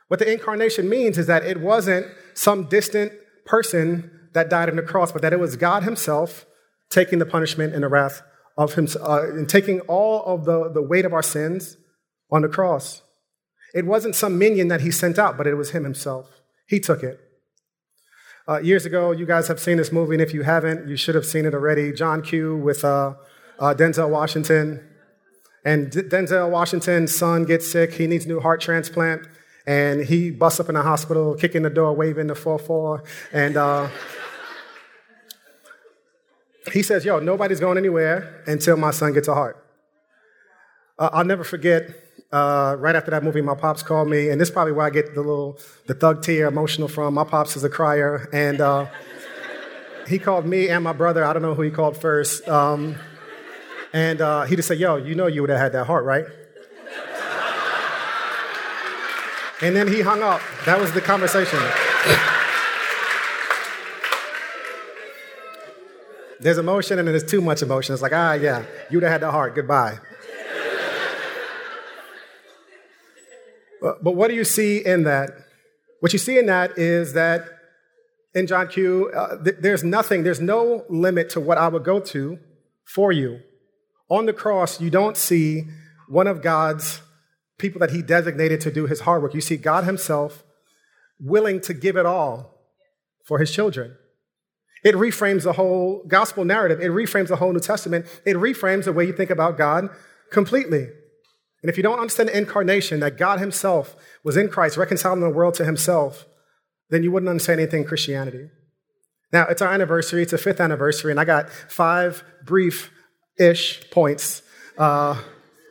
What 0.07 0.19
the 0.19 0.31
incarnation 0.31 0.89
means 0.89 1.17
is 1.17 1.27
that 1.27 1.43
it 1.43 1.59
wasn't 1.59 2.07
some 2.33 2.65
distant 2.65 3.13
person 3.45 4.29
that 4.33 4.49
died 4.49 4.69
on 4.69 4.75
the 4.75 4.81
cross, 4.81 5.11
but 5.11 5.21
that 5.21 5.33
it 5.33 5.39
was 5.39 5.55
God 5.55 5.83
Himself 5.83 6.45
taking 6.89 7.19
the 7.19 7.25
punishment 7.25 7.73
and 7.73 7.83
the 7.83 7.87
wrath 7.87 8.21
of 8.57 8.75
him, 8.75 8.87
uh, 9.01 9.29
in 9.31 9.47
taking 9.47 9.79
all 9.81 10.23
of 10.25 10.45
the, 10.45 10.69
the 10.71 10.81
weight 10.81 11.05
of 11.05 11.13
our 11.13 11.23
sins 11.23 11.77
on 12.31 12.43
the 12.43 12.47
cross. 12.47 13.01
It 13.73 13.85
wasn't 13.85 14.15
some 14.15 14.37
minion 14.37 14.67
that 14.67 14.81
he 14.81 14.91
sent 14.91 15.17
out, 15.17 15.37
but 15.37 15.47
it 15.47 15.55
was 15.55 15.71
him 15.71 15.83
himself. 15.83 16.29
He 16.67 16.79
took 16.79 17.03
it. 17.03 17.19
Uh, 18.47 18.59
years 18.59 18.85
ago, 18.85 19.11
you 19.11 19.25
guys 19.25 19.47
have 19.47 19.59
seen 19.59 19.77
this 19.77 19.91
movie, 19.91 20.15
and 20.15 20.21
if 20.21 20.33
you 20.33 20.43
haven't, 20.43 20.87
you 20.87 20.95
should 20.95 21.15
have 21.15 21.25
seen 21.25 21.45
it 21.45 21.53
already. 21.53 21.91
John 21.91 22.21
Q 22.21 22.57
with 22.57 22.83
uh, 22.83 23.15
uh, 23.57 23.73
Denzel 23.73 24.09
Washington. 24.09 24.87
And 25.65 25.91
Denzel 25.91 26.49
Washington's 26.49 27.15
son 27.15 27.45
gets 27.45 27.71
sick. 27.71 27.93
He 27.93 28.07
needs 28.07 28.25
a 28.25 28.27
new 28.27 28.39
heart 28.39 28.61
transplant. 28.61 29.27
And 29.65 30.03
he 30.03 30.29
busts 30.29 30.59
up 30.59 30.67
in 30.67 30.75
the 30.75 30.81
hospital, 30.81 31.35
kicking 31.35 31.63
the 31.63 31.69
door, 31.69 31.93
waving 31.93 32.27
the 32.27 32.35
4 32.35 32.59
4. 32.59 33.03
And 33.31 33.55
uh, 33.55 33.89
he 36.71 36.83
says, 36.83 37.05
Yo, 37.05 37.19
nobody's 37.19 37.59
going 37.59 37.77
anywhere 37.77 38.43
until 38.45 38.75
my 38.75 38.91
son 38.91 39.13
gets 39.13 39.27
a 39.27 39.33
heart. 39.33 39.63
Uh, 40.99 41.09
I'll 41.13 41.25
never 41.25 41.43
forget 41.43 41.89
uh, 42.33 42.75
right 42.79 42.95
after 42.95 43.11
that 43.11 43.23
movie, 43.23 43.41
my 43.41 43.53
pops 43.53 43.83
called 43.83 44.09
me, 44.09 44.29
and 44.29 44.41
this 44.41 44.49
is 44.49 44.53
probably 44.53 44.73
where 44.73 44.85
I 44.85 44.89
get 44.89 45.13
the 45.13 45.21
little 45.21 45.59
the 45.85 45.93
thug 45.93 46.23
tear 46.23 46.47
emotional 46.47 46.87
from. 46.87 47.13
My 47.13 47.23
pops 47.23 47.55
is 47.55 47.63
a 47.63 47.69
crier, 47.69 48.27
and 48.33 48.59
uh, 48.59 48.87
he 50.07 50.17
called 50.17 50.45
me 50.45 50.67
and 50.69 50.83
my 50.83 50.93
brother. 50.93 51.23
I 51.23 51.31
don't 51.33 51.43
know 51.43 51.53
who 51.53 51.61
he 51.61 51.69
called 51.69 51.95
first, 51.95 52.47
um, 52.49 52.95
and 53.93 54.21
uh, 54.21 54.43
he 54.43 54.55
just 54.55 54.67
said, 54.67 54.79
"Yo, 54.79 54.97
you 54.97 55.15
know 55.15 55.27
you 55.27 55.41
would 55.41 55.49
have 55.49 55.59
had 55.59 55.71
that 55.73 55.85
heart, 55.85 56.03
right?" 56.03 56.25
and 59.61 59.75
then 59.75 59.87
he 59.87 60.01
hung 60.01 60.21
up. 60.21 60.41
That 60.65 60.79
was 60.79 60.91
the 60.91 61.01
conversation. 61.01 61.59
There's 66.39 66.57
emotion 66.57 66.99
and 66.99 67.07
there's 67.07 67.23
too 67.23 67.39
much 67.39 67.61
emotion. 67.61 67.93
It's 67.93 68.01
like, 68.01 68.11
ah, 68.11 68.33
yeah, 68.33 68.65
you'd 68.89 69.03
have 69.03 69.13
had 69.13 69.21
the 69.21 69.31
heart. 69.31 69.55
Goodbye. 69.55 69.97
But 73.81 74.15
what 74.15 74.29
do 74.29 74.35
you 74.35 74.43
see 74.43 74.85
in 74.85 75.03
that? 75.03 75.31
What 76.01 76.11
you 76.11 76.19
see 76.19 76.37
in 76.37 76.45
that 76.47 76.77
is 76.77 77.13
that 77.13 77.47
in 78.33 78.47
John 78.47 78.67
Q, 78.67 79.09
uh, 79.11 79.41
th- 79.43 79.57
there's 79.61 79.83
nothing, 79.83 80.23
there's 80.23 80.41
no 80.41 80.83
limit 80.89 81.29
to 81.31 81.39
what 81.39 81.57
I 81.57 81.69
would 81.69 81.83
go 81.83 81.99
to 81.99 82.39
for 82.85 83.11
you. 83.11 83.39
On 84.09 84.25
the 84.25 84.33
cross, 84.33 84.81
you 84.81 84.89
don't 84.89 85.17
see 85.17 85.63
one 86.07 86.27
of 86.27 86.41
God's 86.41 87.01
people 87.57 87.79
that 87.79 87.91
he 87.91 88.01
designated 88.01 88.61
to 88.61 88.71
do 88.71 88.85
his 88.85 89.01
hard 89.01 89.21
work. 89.21 89.33
You 89.33 89.41
see 89.41 89.57
God 89.57 89.83
himself 89.85 90.43
willing 91.19 91.61
to 91.61 91.73
give 91.73 91.95
it 91.95 92.05
all 92.05 92.59
for 93.23 93.39
his 93.39 93.51
children. 93.51 93.95
It 94.83 94.95
reframes 94.95 95.43
the 95.43 95.53
whole 95.53 96.03
gospel 96.07 96.43
narrative. 96.43 96.81
It 96.81 96.91
reframes 96.91 97.29
the 97.29 97.37
whole 97.37 97.53
New 97.53 97.59
Testament. 97.59 98.05
It 98.25 98.35
reframes 98.35 98.83
the 98.83 98.91
way 98.91 99.05
you 99.05 99.13
think 99.13 99.29
about 99.29 99.57
God 99.57 99.89
completely. 100.29 100.89
And 101.61 101.69
if 101.69 101.77
you 101.77 101.83
don't 101.83 101.99
understand 101.99 102.27
the 102.29 102.37
incarnation, 102.37 102.99
that 102.99 103.17
God 103.17 103.39
Himself 103.39 103.95
was 104.23 104.35
in 104.35 104.49
Christ, 104.49 104.75
reconciling 104.75 105.21
the 105.21 105.29
world 105.29 105.53
to 105.55 105.65
Himself, 105.65 106.25
then 106.89 107.03
you 107.03 107.11
wouldn't 107.11 107.29
understand 107.29 107.61
anything 107.61 107.83
in 107.83 107.87
Christianity. 107.87 108.49
Now, 109.31 109.47
it's 109.47 109.61
our 109.61 109.73
anniversary, 109.73 110.21
it's 110.21 110.33
a 110.33 110.37
fifth 110.37 110.59
anniversary, 110.59 111.11
and 111.11 111.19
I 111.19 111.25
got 111.25 111.49
five 111.49 112.23
brief 112.45 112.91
ish 113.39 113.89
points 113.91 114.41
uh, 114.77 115.21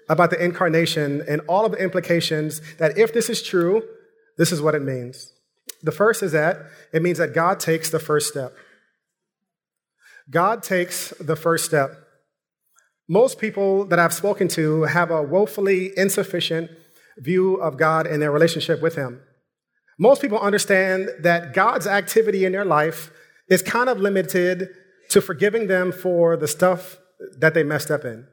about 0.09 0.31
the 0.31 0.43
incarnation 0.43 1.23
and 1.29 1.41
all 1.49 1.65
of 1.65 1.73
the 1.73 1.79
implications 1.79 2.61
that 2.77 2.99
if 2.99 3.13
this 3.13 3.31
is 3.31 3.43
true, 3.43 3.83
this 4.39 4.53
is 4.53 4.61
what 4.61 4.75
it 4.75 4.83
means. 4.83 5.33
The 5.83 5.93
first 5.93 6.23
is 6.23 6.33
that 6.33 6.59
it 6.93 7.03
means 7.03 7.19
that 7.19 7.35
God 7.35 7.61
takes 7.61 7.91
the 7.91 7.99
first 7.99 8.29
step. 8.29 8.55
God 10.31 10.63
takes 10.63 11.11
the 11.21 11.37
first 11.37 11.65
step. 11.65 11.91
Most 13.09 13.39
people 13.39 13.85
that 13.87 13.99
I've 13.99 14.15
spoken 14.15 14.49
to 14.49 14.83
have 14.83 15.11
a 15.11 15.23
woefully 15.23 15.93
insufficient 15.97 16.71
view 17.19 17.57
of 17.57 17.77
God 17.77 18.07
and 18.07 18.23
their 18.23 18.31
relationship 18.31 18.81
with 18.81 18.95
Him. 18.95 19.21
Most 19.99 20.23
people 20.23 20.39
understand 20.39 21.11
that 21.21 21.53
God's 21.53 21.87
activity 21.87 22.45
in 22.45 22.53
their 22.53 22.65
life 22.65 23.11
is 23.49 23.61
kind 23.63 23.89
of 23.89 23.99
limited 24.01 24.71
to 25.11 25.21
forgiving 25.21 25.67
them 25.67 25.93
for 25.93 26.37
the 26.37 26.49
stuff 26.49 26.97
that 27.39 27.55
they 27.55 27.63
messed 27.63 27.91
up 27.91 28.05
in. 28.05 28.27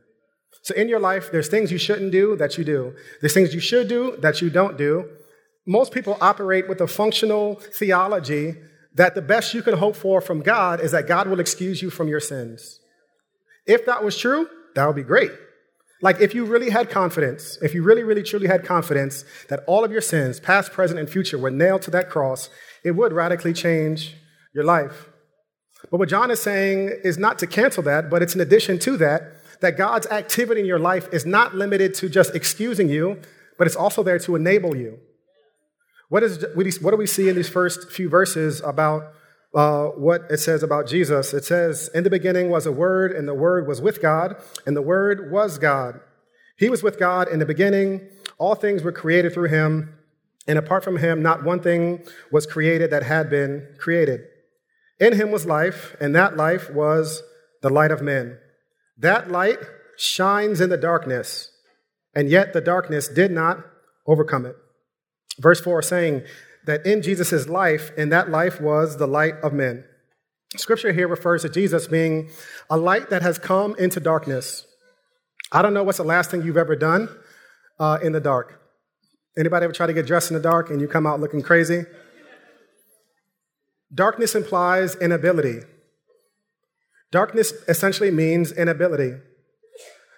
So 0.63 0.75
in 0.75 0.89
your 0.89 0.99
life, 0.99 1.31
there's 1.31 1.47
things 1.47 1.71
you 1.71 1.77
shouldn't 1.77 2.11
do 2.11 2.35
that 2.35 2.57
you 2.57 2.63
do. 2.63 2.95
There's 3.21 3.33
things 3.33 3.53
you 3.53 3.59
should 3.59 3.87
do 3.87 4.17
that 4.17 4.41
you 4.41 4.49
don't 4.49 4.77
do. 4.77 5.09
Most 5.65 5.93
people 5.93 6.17
operate 6.21 6.67
with 6.67 6.81
a 6.81 6.87
functional 6.87 7.55
theology 7.55 8.55
that 8.95 9.15
the 9.15 9.21
best 9.21 9.53
you 9.53 9.61
can 9.61 9.77
hope 9.77 9.95
for 9.95 10.19
from 10.19 10.41
God 10.41 10.81
is 10.81 10.91
that 10.91 11.07
God 11.07 11.27
will 11.27 11.39
excuse 11.39 11.81
you 11.81 11.89
from 11.89 12.07
your 12.07 12.19
sins. 12.19 12.79
If 13.65 13.85
that 13.85 14.03
was 14.03 14.17
true, 14.17 14.49
that 14.75 14.85
would 14.85 14.95
be 14.95 15.03
great. 15.03 15.31
Like 16.01 16.21
if 16.21 16.33
you 16.33 16.45
really 16.45 16.69
had 16.69 16.89
confidence, 16.89 17.57
if 17.61 17.73
you 17.73 17.83
really, 17.83 18.03
really, 18.03 18.23
truly 18.23 18.47
had 18.47 18.65
confidence 18.65 19.25
that 19.49 19.63
all 19.67 19.83
of 19.83 19.91
your 19.91 20.01
sins, 20.01 20.39
past, 20.39 20.71
present, 20.71 20.99
and 20.99 21.09
future, 21.09 21.37
were 21.37 21.51
nailed 21.51 21.81
to 21.83 21.91
that 21.91 22.09
cross, 22.09 22.49
it 22.83 22.91
would 22.91 23.13
radically 23.13 23.53
change 23.53 24.15
your 24.53 24.63
life. 24.63 25.08
But 25.91 25.97
what 25.97 26.09
John 26.09 26.31
is 26.31 26.41
saying 26.41 26.91
is 27.03 27.17
not 27.17 27.39
to 27.39 27.47
cancel 27.47 27.83
that, 27.83 28.09
but 28.09 28.21
it's 28.21 28.35
in 28.35 28.41
addition 28.41 28.79
to 28.79 28.97
that, 28.97 29.21
that 29.61 29.77
God's 29.77 30.07
activity 30.07 30.61
in 30.61 30.67
your 30.67 30.79
life 30.79 31.07
is 31.11 31.25
not 31.25 31.55
limited 31.55 31.93
to 31.95 32.09
just 32.09 32.35
excusing 32.35 32.89
you, 32.89 33.19
but 33.57 33.67
it's 33.67 33.75
also 33.75 34.03
there 34.03 34.19
to 34.19 34.35
enable 34.35 34.75
you. 34.75 34.99
What, 36.09 36.23
is, 36.23 36.45
what 36.81 36.91
do 36.91 36.97
we 36.97 37.07
see 37.07 37.29
in 37.29 37.35
these 37.35 37.49
first 37.49 37.91
few 37.91 38.09
verses 38.09 38.61
about 38.61 39.13
uh, 39.53 39.85
what 39.87 40.21
it 40.29 40.37
says 40.37 40.63
about 40.63 40.87
Jesus. 40.87 41.33
It 41.33 41.43
says, 41.43 41.89
In 41.93 42.03
the 42.03 42.09
beginning 42.09 42.49
was 42.49 42.65
a 42.65 42.71
word, 42.71 43.11
and 43.11 43.27
the 43.27 43.33
word 43.33 43.67
was 43.67 43.81
with 43.81 44.01
God, 44.01 44.35
and 44.65 44.75
the 44.75 44.81
word 44.81 45.31
was 45.31 45.57
God. 45.57 45.99
He 46.57 46.69
was 46.69 46.83
with 46.83 46.99
God 46.99 47.27
in 47.27 47.39
the 47.39 47.45
beginning. 47.45 48.09
All 48.37 48.55
things 48.55 48.83
were 48.83 48.91
created 48.91 49.33
through 49.33 49.49
him, 49.49 49.97
and 50.47 50.59
apart 50.59 50.83
from 50.83 50.97
him, 50.97 51.21
not 51.21 51.43
one 51.43 51.61
thing 51.61 52.03
was 52.31 52.45
created 52.45 52.91
that 52.91 53.03
had 53.03 53.29
been 53.29 53.67
created. 53.77 54.21
In 54.99 55.13
him 55.13 55.31
was 55.31 55.45
life, 55.45 55.95
and 55.99 56.15
that 56.15 56.35
life 56.35 56.69
was 56.69 57.23
the 57.61 57.69
light 57.69 57.91
of 57.91 58.01
men. 58.01 58.37
That 58.97 59.31
light 59.31 59.59
shines 59.97 60.61
in 60.61 60.69
the 60.69 60.77
darkness, 60.77 61.51
and 62.13 62.29
yet 62.29 62.53
the 62.53 62.61
darkness 62.61 63.07
did 63.07 63.31
not 63.31 63.65
overcome 64.05 64.45
it. 64.45 64.55
Verse 65.39 65.61
4 65.61 65.81
saying, 65.81 66.23
that 66.65 66.85
in 66.85 67.01
Jesus' 67.01 67.47
life, 67.47 67.91
and 67.97 68.11
that 68.11 68.29
life 68.29 68.61
was 68.61 68.97
the 68.97 69.07
light 69.07 69.33
of 69.41 69.53
men. 69.53 69.83
Scripture 70.55 70.91
here 70.91 71.07
refers 71.07 71.41
to 71.41 71.49
Jesus 71.49 71.87
being 71.87 72.29
a 72.69 72.77
light 72.77 73.09
that 73.09 73.21
has 73.21 73.39
come 73.39 73.75
into 73.77 73.99
darkness. 73.99 74.65
I 75.51 75.61
don't 75.61 75.73
know 75.73 75.83
what's 75.83 75.97
the 75.97 76.03
last 76.03 76.31
thing 76.31 76.43
you've 76.43 76.57
ever 76.57 76.75
done 76.75 77.09
uh, 77.79 77.99
in 78.03 78.11
the 78.11 78.19
dark. 78.19 78.61
Anybody 79.37 79.63
ever 79.63 79.73
try 79.73 79.87
to 79.87 79.93
get 79.93 80.05
dressed 80.05 80.31
in 80.31 80.35
the 80.35 80.43
dark 80.43 80.69
and 80.69 80.81
you 80.81 80.87
come 80.87 81.07
out 81.07 81.19
looking 81.19 81.41
crazy? 81.41 81.85
Darkness 83.93 84.35
implies 84.35 84.95
inability. 84.95 85.61
Darkness 87.11 87.53
essentially 87.67 88.11
means 88.11 88.51
inability. 88.51 89.15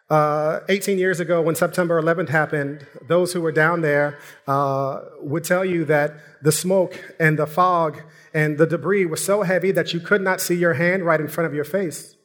Uh, 0.10 0.60
18 0.68 0.98
years 0.98 1.22
ago, 1.22 1.42
when 1.42 1.56
September 1.56 2.02
11th 2.02 2.28
happened, 2.28 2.86
those 3.08 3.32
who 3.32 3.40
were 3.40 3.52
down 3.52 3.80
there 3.80 4.20
uh, 4.46 5.00
would 5.22 5.46
tell 5.46 5.64
you 5.64 5.86
that 5.86 6.16
the 6.42 6.52
smoke 6.52 7.16
and 7.18 7.40
the 7.40 7.48
fog 7.48 8.02
and 8.34 8.58
the 8.58 8.66
debris 8.66 9.06
was 9.06 9.24
so 9.24 9.44
heavy 9.44 9.72
that 9.72 9.94
you 9.94 10.02
could 10.02 10.22
not 10.22 10.42
see 10.42 10.56
your 10.56 10.74
hand 10.74 11.06
right 11.06 11.22
in 11.22 11.30
front 11.30 11.48
of 11.48 11.54
your 11.54 11.64
face. 11.64 12.16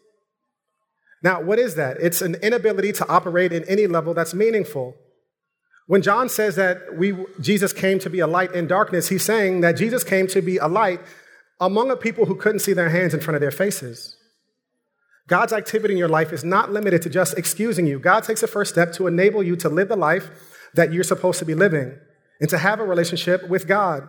Now, 1.23 1.41
what 1.41 1.61
is 1.61 1.77
that? 1.77 1.97
It's 2.01 2.21
an 2.23 2.35
inability 2.43 2.91
to 2.95 3.09
operate 3.09 3.53
in 3.53 3.63
any 3.69 3.87
level 3.87 4.15
that's 4.15 4.35
meaningful. 4.35 4.97
When 5.87 6.03
John 6.03 6.29
says 6.29 6.57
that 6.57 6.97
we, 6.97 7.15
Jesus 7.41 7.73
came 7.73 8.01
to 8.01 8.11
be 8.11 8.19
a 8.19 8.27
light 8.27 8.53
in 8.53 8.67
darkness, 8.67 9.11
he's 9.11 9.23
saying 9.23 9.61
that 9.61 9.77
Jesus 9.77 10.03
came 10.03 10.27
to 10.29 10.43
be 10.43 10.57
a 10.57 10.67
light 10.67 11.01
among 11.61 11.91
a 11.91 11.97
people 11.97 12.27
who 12.27 12.37
couldn't 12.37 12.61
see 12.61 12.73
their 12.73 12.91
hands 12.91 13.15
in 13.15 13.21
front 13.21 13.37
of 13.37 13.41
their 13.41 13.51
faces. 13.51 14.17
God's 15.29 15.53
activity 15.53 15.95
in 15.95 15.99
your 15.99 16.09
life 16.09 16.33
is 16.33 16.45
not 16.45 16.73
limited 16.73 17.03
to 17.03 17.11
just 17.11 17.37
excusing 17.37 17.87
you. 17.87 17.99
God 17.99 18.23
takes 18.23 18.43
the 18.43 18.47
first 18.47 18.73
step 18.73 18.93
to 18.93 19.07
enable 19.07 19.43
you 19.43 19.57
to 19.57 19.69
live 19.69 19.89
the 19.89 19.97
life 19.97 20.31
that 20.75 20.93
you're 20.93 21.05
supposed 21.05 21.39
to 21.41 21.45
be 21.45 21.55
living 21.55 21.99
and 22.41 22.51
to 22.51 22.59
have 22.59 22.79
a 22.79 22.85
relationship 22.85 23.49
with 23.49 23.67
God. 23.67 24.09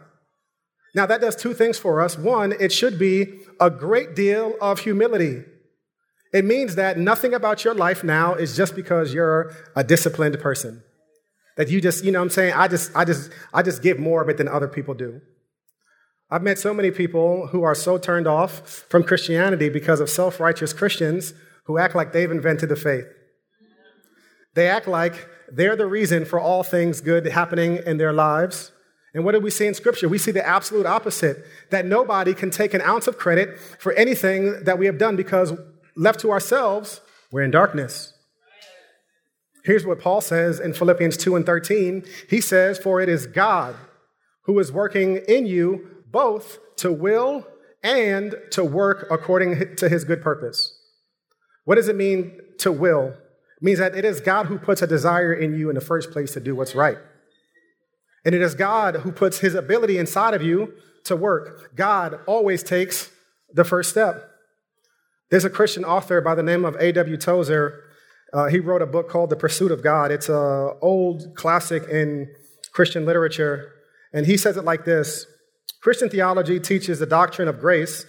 Now, 0.93 1.05
that 1.05 1.21
does 1.21 1.35
two 1.35 1.53
things 1.53 1.77
for 1.77 2.01
us. 2.01 2.17
One, 2.17 2.53
it 2.59 2.71
should 2.71 2.99
be 2.99 3.39
a 3.59 3.69
great 3.69 4.15
deal 4.15 4.55
of 4.61 4.79
humility. 4.79 5.43
It 6.33 6.45
means 6.45 6.75
that 6.75 6.97
nothing 6.97 7.33
about 7.33 7.63
your 7.63 7.73
life 7.73 8.03
now 8.03 8.35
is 8.35 8.55
just 8.55 8.75
because 8.75 9.13
you're 9.13 9.53
a 9.75 9.83
disciplined 9.83 10.39
person. 10.39 10.83
That 11.55 11.69
you 11.69 11.81
just, 11.81 12.03
you 12.03 12.11
know 12.11 12.19
what 12.19 12.25
I'm 12.25 12.29
saying, 12.29 12.53
I 12.53 12.67
just, 12.67 12.95
I 12.95 13.05
just, 13.05 13.31
I 13.53 13.63
just 13.63 13.81
give 13.81 13.97
more 13.97 14.21
of 14.21 14.29
it 14.29 14.37
than 14.37 14.47
other 14.47 14.67
people 14.67 14.93
do. 14.93 15.21
I've 16.29 16.43
met 16.43 16.59
so 16.59 16.73
many 16.73 16.91
people 16.91 17.47
who 17.47 17.63
are 17.63 17.75
so 17.75 17.97
turned 17.97 18.27
off 18.27 18.85
from 18.89 19.03
Christianity 19.03 19.69
because 19.69 19.99
of 19.99 20.09
self 20.09 20.39
righteous 20.39 20.73
Christians 20.73 21.33
who 21.65 21.77
act 21.77 21.95
like 21.95 22.11
they've 22.11 22.29
invented 22.29 22.69
the 22.69 22.75
faith. 22.75 23.05
They 24.53 24.67
act 24.67 24.87
like 24.87 25.27
they're 25.51 25.75
the 25.75 25.85
reason 25.85 26.25
for 26.25 26.39
all 26.39 26.63
things 26.63 26.99
good 26.99 27.25
happening 27.27 27.79
in 27.85 27.97
their 27.97 28.11
lives. 28.11 28.71
And 29.13 29.23
what 29.23 29.31
do 29.31 29.39
we 29.39 29.49
see 29.49 29.67
in 29.67 29.73
Scripture? 29.73 30.09
We 30.09 30.17
see 30.17 30.31
the 30.31 30.45
absolute 30.45 30.85
opposite 30.85 31.45
that 31.69 31.85
nobody 31.85 32.33
can 32.33 32.51
take 32.51 32.73
an 32.73 32.81
ounce 32.81 33.07
of 33.07 33.17
credit 33.17 33.57
for 33.57 33.93
anything 33.93 34.63
that 34.63 34.77
we 34.77 34.85
have 34.85 34.97
done 34.97 35.15
because 35.15 35.53
left 35.95 36.19
to 36.21 36.31
ourselves, 36.31 37.01
we're 37.31 37.43
in 37.43 37.51
darkness. 37.51 38.13
Here's 39.63 39.85
what 39.85 39.99
Paul 39.99 40.21
says 40.21 40.59
in 40.59 40.73
Philippians 40.73 41.17
2 41.17 41.35
and 41.35 41.45
13. 41.45 42.05
He 42.29 42.41
says, 42.41 42.77
For 42.77 43.01
it 43.01 43.09
is 43.09 43.27
God 43.27 43.75
who 44.43 44.59
is 44.59 44.71
working 44.71 45.17
in 45.27 45.45
you 45.45 45.96
both 46.17 46.57
to 46.77 46.91
will 46.91 47.45
and 47.83 48.33
to 48.49 48.63
work 48.63 49.05
according 49.11 49.75
to 49.75 49.87
his 49.87 50.03
good 50.03 50.23
purpose. 50.23 50.75
What 51.65 51.75
does 51.75 51.87
it 51.89 51.95
mean 51.95 52.39
to 52.57 52.71
will? 52.71 53.09
It 53.09 53.61
means 53.61 53.77
that 53.77 53.95
it 53.95 54.03
is 54.03 54.19
God 54.19 54.47
who 54.47 54.57
puts 54.57 54.81
a 54.81 54.87
desire 54.87 55.31
in 55.31 55.53
you 55.53 55.69
in 55.69 55.75
the 55.75 55.81
first 55.81 56.09
place 56.09 56.31
to 56.31 56.39
do 56.39 56.55
what's 56.55 56.73
right. 56.73 56.97
And 58.25 58.33
it 58.33 58.41
is 58.41 58.55
God 58.55 58.95
who 58.95 59.11
puts 59.11 59.37
his 59.37 59.53
ability 59.53 59.99
inside 59.99 60.33
of 60.33 60.41
you 60.41 60.73
to 61.03 61.15
work. 61.15 61.75
God 61.75 62.19
always 62.25 62.63
takes 62.63 63.11
the 63.53 63.63
first 63.63 63.91
step. 63.91 64.27
There's 65.29 65.45
a 65.45 65.51
Christian 65.51 65.85
author 65.85 66.19
by 66.19 66.33
the 66.33 66.41
name 66.41 66.65
of 66.65 66.75
A.W. 66.79 67.17
Tozer 67.17 67.83
uh, 68.33 68.47
he 68.47 68.59
wrote 68.59 68.81
a 68.81 68.87
book 68.87 69.07
called 69.07 69.29
The 69.29 69.35
Pursuit 69.35 69.71
of 69.71 69.83
God. 69.83 70.11
It's 70.11 70.29
an 70.29 70.71
old 70.81 71.35
classic 71.35 71.83
in 71.89 72.27
Christian 72.71 73.05
literature. 73.05 73.71
And 74.13 74.25
he 74.25 74.35
says 74.35 74.57
it 74.57 74.65
like 74.65 74.83
this 74.83 75.27
Christian 75.87 76.09
theology 76.09 76.59
teaches 76.59 76.99
the 76.99 77.05
doctrine 77.05 77.47
of 77.47 77.61
grace, 77.61 78.05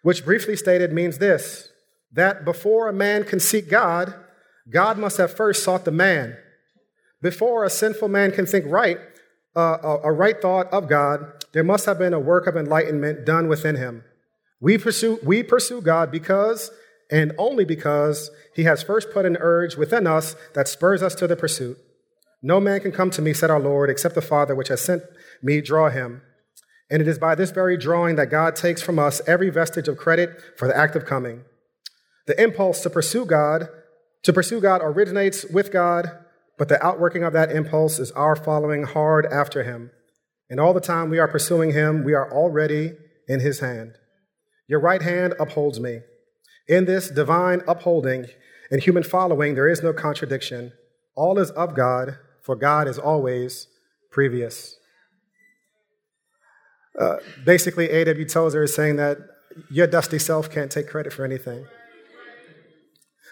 which 0.00 0.24
briefly 0.24 0.56
stated 0.56 0.94
means 0.94 1.18
this 1.18 1.68
that 2.10 2.42
before 2.42 2.88
a 2.88 2.92
man 2.94 3.22
can 3.22 3.38
seek 3.38 3.68
God, 3.68 4.14
God 4.70 4.96
must 4.96 5.18
have 5.18 5.36
first 5.36 5.62
sought 5.62 5.84
the 5.84 5.90
man. 5.90 6.38
Before 7.20 7.66
a 7.66 7.68
sinful 7.68 8.08
man 8.08 8.32
can 8.32 8.46
think 8.46 8.64
right, 8.66 8.96
uh, 9.54 9.76
a, 9.82 9.98
a 10.04 10.10
right 10.12 10.40
thought 10.40 10.72
of 10.72 10.88
God, 10.88 11.44
there 11.52 11.62
must 11.62 11.84
have 11.84 11.98
been 11.98 12.14
a 12.14 12.18
work 12.18 12.46
of 12.46 12.56
enlightenment 12.56 13.26
done 13.26 13.46
within 13.46 13.76
him. 13.76 14.04
We 14.58 14.78
pursue, 14.78 15.18
we 15.22 15.42
pursue 15.42 15.82
God 15.82 16.10
because 16.10 16.70
and 17.10 17.34
only 17.36 17.66
because 17.66 18.30
he 18.54 18.64
has 18.64 18.82
first 18.82 19.10
put 19.12 19.26
an 19.26 19.36
urge 19.38 19.76
within 19.76 20.06
us 20.06 20.34
that 20.54 20.66
spurs 20.66 21.02
us 21.02 21.14
to 21.16 21.26
the 21.26 21.36
pursuit. 21.36 21.76
No 22.40 22.58
man 22.58 22.80
can 22.80 22.90
come 22.90 23.10
to 23.10 23.20
me, 23.20 23.34
said 23.34 23.50
our 23.50 23.60
Lord, 23.60 23.90
except 23.90 24.14
the 24.14 24.22
Father 24.22 24.54
which 24.54 24.68
has 24.68 24.80
sent 24.80 25.02
me 25.42 25.60
draw 25.60 25.90
him. 25.90 26.22
And 26.90 27.02
it 27.02 27.08
is 27.08 27.18
by 27.18 27.34
this 27.34 27.50
very 27.50 27.76
drawing 27.76 28.16
that 28.16 28.30
God 28.30 28.56
takes 28.56 28.82
from 28.82 28.98
us 28.98 29.20
every 29.26 29.50
vestige 29.50 29.88
of 29.88 29.98
credit 29.98 30.40
for 30.56 30.66
the 30.66 30.76
act 30.76 30.96
of 30.96 31.04
coming. 31.04 31.44
The 32.26 32.40
impulse 32.42 32.82
to 32.82 32.90
pursue 32.90 33.24
God, 33.24 33.68
to 34.22 34.32
pursue 34.32 34.60
God 34.60 34.80
originates 34.82 35.44
with 35.44 35.70
God, 35.70 36.10
but 36.58 36.68
the 36.68 36.84
outworking 36.84 37.24
of 37.24 37.32
that 37.34 37.52
impulse 37.52 37.98
is 37.98 38.10
our 38.12 38.34
following 38.34 38.82
hard 38.84 39.26
after 39.26 39.62
him. 39.62 39.90
And 40.50 40.58
all 40.58 40.72
the 40.72 40.80
time 40.80 41.10
we 41.10 41.18
are 41.18 41.28
pursuing 41.28 41.72
him, 41.72 42.04
we 42.04 42.14
are 42.14 42.32
already 42.32 42.94
in 43.28 43.40
his 43.40 43.60
hand. 43.60 43.94
Your 44.66 44.80
right 44.80 45.02
hand 45.02 45.34
upholds 45.38 45.78
me. 45.78 46.00
In 46.66 46.86
this 46.86 47.10
divine 47.10 47.62
upholding 47.68 48.26
and 48.70 48.82
human 48.82 49.02
following, 49.02 49.54
there 49.54 49.68
is 49.68 49.82
no 49.82 49.92
contradiction. 49.92 50.72
All 51.14 51.38
is 51.38 51.50
of 51.50 51.74
God, 51.74 52.18
for 52.42 52.56
God 52.56 52.88
is 52.88 52.98
always 52.98 53.68
previous. 54.10 54.77
Uh, 56.98 57.16
basically, 57.44 57.90
A.W. 57.90 58.26
Tozer 58.26 58.62
is 58.64 58.74
saying 58.74 58.96
that 58.96 59.18
your 59.70 59.86
dusty 59.86 60.18
self 60.18 60.50
can't 60.50 60.70
take 60.70 60.88
credit 60.88 61.12
for 61.12 61.24
anything. 61.24 61.66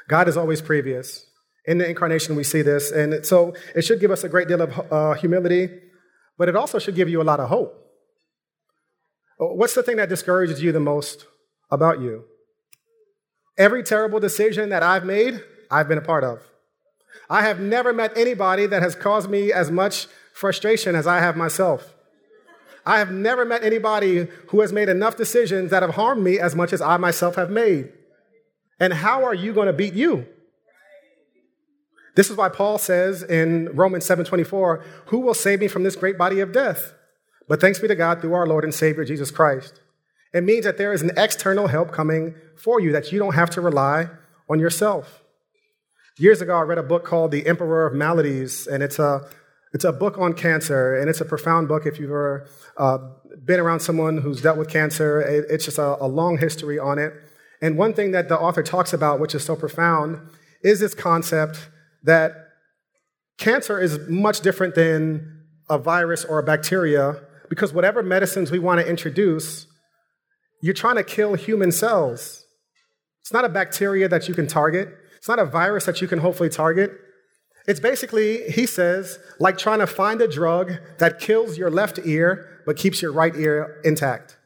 God 0.08 0.28
is 0.28 0.37
always 0.37 0.61
previous. 0.61 1.26
In 1.64 1.78
the 1.78 1.88
incarnation, 1.88 2.37
we 2.37 2.44
see 2.44 2.62
this. 2.62 2.92
And 2.92 3.26
so 3.26 3.54
it 3.75 3.82
should 3.82 4.00
give 4.00 4.12
us 4.12 4.23
a 4.23 4.28
great 4.28 4.46
deal 4.46 4.62
of 4.62 4.92
uh, 4.92 5.14
humility, 5.14 5.68
but 6.38 6.49
it 6.49 6.54
also 6.54 6.78
should 6.78 6.94
give 6.94 7.08
you 7.08 7.20
a 7.20 7.25
lot 7.25 7.40
of 7.40 7.49
hope. 7.49 7.75
What's 9.38 9.75
the 9.75 9.82
thing 9.82 9.96
that 9.96 10.08
discourages 10.08 10.62
you 10.62 10.73
the 10.73 10.80
most 10.80 11.26
about 11.70 12.00
you? 12.00 12.25
Every 13.58 13.82
terrible 13.82 14.20
decision 14.20 14.68
that 14.68 14.82
I've 14.82 15.04
made, 15.04 15.42
I've 15.70 15.88
been 15.88 15.99
a 15.99 16.02
part 16.02 16.25
of. 16.25 16.40
I 17.28 17.42
have 17.42 17.58
never 17.58 17.92
met 17.92 18.16
anybody 18.16 18.66
that 18.66 18.82
has 18.82 18.94
caused 18.94 19.28
me 19.28 19.52
as 19.52 19.70
much 19.70 20.06
frustration 20.32 20.94
as 20.94 21.06
I 21.06 21.18
have 21.18 21.37
myself. 21.37 21.96
I 22.86 22.99
have 22.99 23.10
never 23.10 23.44
met 23.44 23.64
anybody 23.64 24.28
who 24.49 24.60
has 24.60 24.72
made 24.72 24.88
enough 24.88 25.16
decisions 25.16 25.72
that 25.72 25.82
have 25.82 25.96
harmed 25.96 26.22
me 26.22 26.38
as 26.38 26.54
much 26.54 26.72
as 26.72 26.80
I 26.80 26.96
myself 26.96 27.34
have 27.34 27.50
made. 27.50 27.92
And 28.78 28.92
how 28.92 29.25
are 29.25 29.34
you 29.34 29.52
going 29.52 29.66
to 29.66 29.72
beat 29.72 29.94
you? 29.94 30.26
This 32.14 32.30
is 32.30 32.36
why 32.36 32.49
Paul 32.49 32.78
says 32.78 33.22
in 33.22 33.70
Romans 33.75 34.06
7:24, 34.06 34.82
"Who 35.06 35.18
will 35.18 35.34
save 35.34 35.60
me 35.60 35.68
from 35.68 35.82
this 35.82 35.96
great 35.96 36.16
body 36.16 36.40
of 36.40 36.52
death?" 36.52 36.94
But 37.49 37.60
thanks 37.60 37.78
be 37.78 37.88
to 37.88 37.94
God 37.94 38.20
through 38.20 38.34
our 38.34 38.46
Lord 38.46 38.64
and 38.64 38.75
Savior 38.75 39.04
Jesus 39.04 39.30
Christ. 39.30 39.80
It 40.32 40.42
means 40.42 40.64
that 40.64 40.78
there 40.78 40.92
is 40.92 41.02
an 41.02 41.12
external 41.16 41.66
help 41.66 41.92
coming 41.92 42.34
for 42.56 42.80
you, 42.80 42.92
that 42.92 43.12
you 43.12 43.18
don't 43.18 43.34
have 43.34 43.50
to 43.50 43.60
rely 43.60 44.10
on 44.49 44.58
yourself. 44.58 45.22
Years 46.18 46.40
ago, 46.40 46.56
I 46.56 46.62
read 46.62 46.78
a 46.78 46.82
book 46.82 47.04
called 47.04 47.30
The 47.30 47.46
Emperor 47.46 47.86
of 47.86 47.92
Maladies, 47.92 48.66
and 48.66 48.82
it's 48.82 48.99
a, 48.99 49.28
it's 49.76 49.84
a 49.84 49.93
book 49.93 50.17
on 50.17 50.32
cancer, 50.32 50.97
and 50.97 51.10
it's 51.10 51.21
a 51.21 51.25
profound 51.26 51.69
book 51.69 51.84
if 51.84 52.00
you've 52.00 52.08
ever 52.08 52.49
uh, 52.78 52.97
been 53.45 53.60
around 53.60 53.80
someone 53.80 54.17
who's 54.17 54.41
dealt 54.41 54.56
with 54.56 54.71
cancer. 54.71 55.21
It, 55.21 55.45
it's 55.50 55.67
just 55.67 55.76
a, 55.76 56.02
a 56.02 56.08
long 56.08 56.39
history 56.39 56.78
on 56.78 56.99
it. 56.99 57.12
And 57.60 57.76
one 57.76 57.93
thing 57.93 58.12
that 58.12 58.30
the 58.30 58.39
author 58.39 58.62
talks 58.62 58.95
about, 58.95 59.21
which 59.21 59.34
is 59.34 59.45
so 59.45 59.54
profound, 59.54 60.30
is 60.62 60.80
this 60.80 60.95
concept 60.95 61.69
that 62.04 62.32
cancer 63.36 63.78
is 63.78 63.99
much 64.08 64.41
different 64.41 64.76
than 64.76 65.43
a 65.69 65.76
virus 65.76 66.25
or 66.25 66.39
a 66.39 66.43
bacteria 66.43 67.21
because 67.50 67.75
whatever 67.75 68.02
medicines 68.02 68.50
we 68.50 68.58
want 68.58 68.80
to 68.80 68.89
introduce, 68.89 69.67
you're 70.62 70.73
trying 70.73 70.97
to 70.97 71.04
kill 71.04 71.34
human 71.34 71.71
cells. 71.71 72.47
It's 73.21 73.32
not 73.32 73.45
a 73.45 73.50
bacteria 73.50 74.08
that 74.08 74.26
you 74.26 74.32
can 74.32 74.47
target, 74.47 74.89
it's 75.19 75.28
not 75.28 75.39
a 75.39 75.45
virus 75.45 75.84
that 75.84 76.00
you 76.00 76.08
can 76.08 76.21
hopefully 76.21 76.49
target. 76.49 76.93
It's 77.66 77.80
basically, 77.80 78.48
he 78.50 78.66
says, 78.66 79.18
like 79.40 79.58
trying 79.58 79.80
to 79.80 79.86
find 79.86 80.20
a 80.20 80.28
drug 80.28 80.74
that 80.98 81.18
kills 81.18 81.58
your 81.58 81.70
left 81.70 81.98
ear 82.04 82.62
but 82.64 82.76
keeps 82.76 83.00
your 83.00 83.12
right 83.12 83.34
ear 83.36 83.80
intact. 83.84 84.36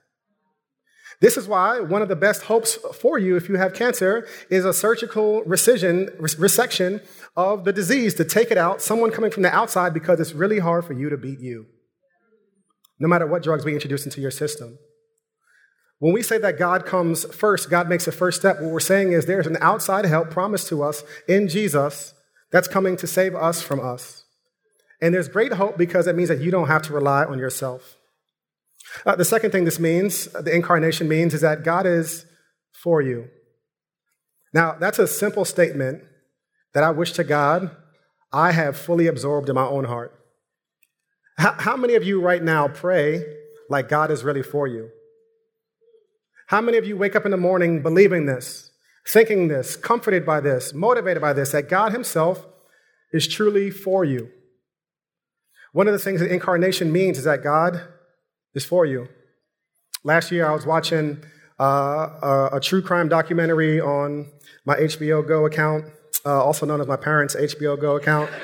This 1.20 1.37
is 1.37 1.46
why 1.46 1.80
one 1.80 2.00
of 2.00 2.09
the 2.09 2.16
best 2.16 2.44
hopes 2.44 2.76
for 2.94 3.18
you 3.18 3.37
if 3.37 3.48
you 3.48 3.56
have 3.56 3.74
cancer 3.74 4.26
is 4.48 4.64
a 4.64 4.72
surgical 4.72 5.42
resection, 5.42 6.16
resection 6.18 7.06
of 7.37 7.64
the 7.64 7.74
disease 7.74 8.14
to 8.14 8.24
take 8.24 8.50
it 8.50 8.56
out, 8.56 8.80
someone 8.80 9.11
coming 9.11 9.30
from 9.30 9.42
the 9.42 9.54
outside, 9.54 9.92
because 9.92 10.18
it's 10.18 10.33
really 10.33 10.61
hard 10.61 10.87
for 10.87 10.94
you 10.94 11.11
to 11.11 11.18
beat 11.18 11.40
you, 11.40 11.66
no 12.98 13.06
matter 13.06 13.26
what 13.26 13.42
drugs 13.42 13.66
we 13.66 13.74
introduce 13.74 14.06
into 14.06 14.20
your 14.20 14.30
system. 14.30 14.78
When 15.98 16.14
we 16.14 16.22
say 16.22 16.38
that 16.38 16.59
God 16.59 16.87
comes 16.87 17.24
first, 17.35 17.68
God 17.68 17.87
makes 17.87 18.06
the 18.06 18.12
first 18.12 18.40
step, 18.40 18.59
what 18.59 18.70
we're 18.70 18.80
saying 18.80 19.12
is 19.12 19.26
there's 19.26 19.46
an 19.46 19.59
outside 19.61 20.06
help 20.06 20.30
promised 20.30 20.68
to 20.68 20.83
us 20.83 21.04
in 21.28 21.48
Jesus 21.48 22.14
that's 22.51 22.69
coming 22.69 22.97
to 22.97 23.07
save 23.07 23.35
us 23.35 23.63
from 23.63 23.81
us. 23.81 24.25
And 25.01 25.15
there's 25.15 25.29
great 25.29 25.55
hope 25.55 25.79
because 25.79 26.07
it 26.07 26.17
means 26.17 26.29
that 26.29 26.41
you 26.41 26.51
don't 26.51 26.69
have 26.69 26.83
to 26.83 26.93
rely 26.93 27.25
on 27.25 27.39
yourself. 27.39 27.97
Uh, 29.07 29.17
the 29.17 29.25
second 29.25 29.51
thing 29.51 29.65
this 29.65 29.79
means, 29.79 30.27
the 30.27 30.55
incarnation 30.55 31.09
means, 31.09 31.33
is 31.33 31.41
that 31.43 31.63
God 31.63 31.87
is 31.87 32.27
for 32.73 33.01
you. 33.01 33.29
Now, 34.53 34.77
that's 34.79 34.99
a 34.99 35.07
simple 35.07 35.45
statement 35.45 36.03
that 36.75 36.83
I 36.83 36.91
wish 36.91 37.13
to 37.13 37.25
God 37.25 37.77
I 38.33 38.53
have 38.53 38.77
fully 38.77 39.07
absorbed 39.07 39.49
in 39.49 39.55
my 39.55 39.67
own 39.67 39.85
heart. 39.85 40.15
How, 41.37 41.53
how 41.59 41.77
many 41.77 41.95
of 41.95 42.05
you 42.05 42.21
right 42.21 42.43
now 42.43 42.69
pray 42.69 43.25
like 43.69 43.89
God 43.89 44.11
is 44.11 44.23
really 44.23 44.43
for 44.43 44.67
you? 44.67 44.91
How 46.47 46.61
many 46.61 46.79
of 46.79 46.85
you 46.85 46.97
wake 46.97 47.17
up 47.17 47.25
in 47.25 47.31
the 47.31 47.37
morning 47.37 47.83
believing 47.83 48.27
this, 48.27 48.69
thinking 49.07 49.49
this, 49.49 49.77
comforted 49.77 50.25
by 50.27 50.41
this, 50.41 50.73
motivated 50.75 51.21
by 51.21 51.33
this, 51.33 51.53
that 51.53 51.69
God 51.69 51.93
Himself 51.93 52.47
is 53.13 53.27
truly 53.27 53.71
for 53.71 54.05
you? 54.05 54.31
One 55.73 55.87
of 55.87 55.93
the 55.93 55.99
things 55.99 56.21
that 56.21 56.33
incarnation 56.33 56.93
means 56.93 57.19
is 57.19 57.25
that 57.25 57.43
God 57.43 57.83
is 58.55 58.65
for 58.65 58.85
you. 58.87 59.09
Last 60.03 60.33
year, 60.33 60.47
I 60.47 60.53
was 60.53 60.67
watching 60.67 61.23
uh, 61.59 62.09
a, 62.23 62.51
a, 62.55 62.61
true 62.61 62.83
crime 62.83 63.09
documentary 63.09 63.81
on 63.81 64.31
my 64.65 64.77
HBO 64.77 65.27
Go 65.27 65.47
account, 65.47 65.85
uh, 66.25 66.43
also 66.43 66.67
known 66.67 66.81
as 66.81 66.87
my 66.87 66.97
parents' 66.97 67.37
HBO 67.37 67.79
Go 67.81 67.97
account. 67.97 68.31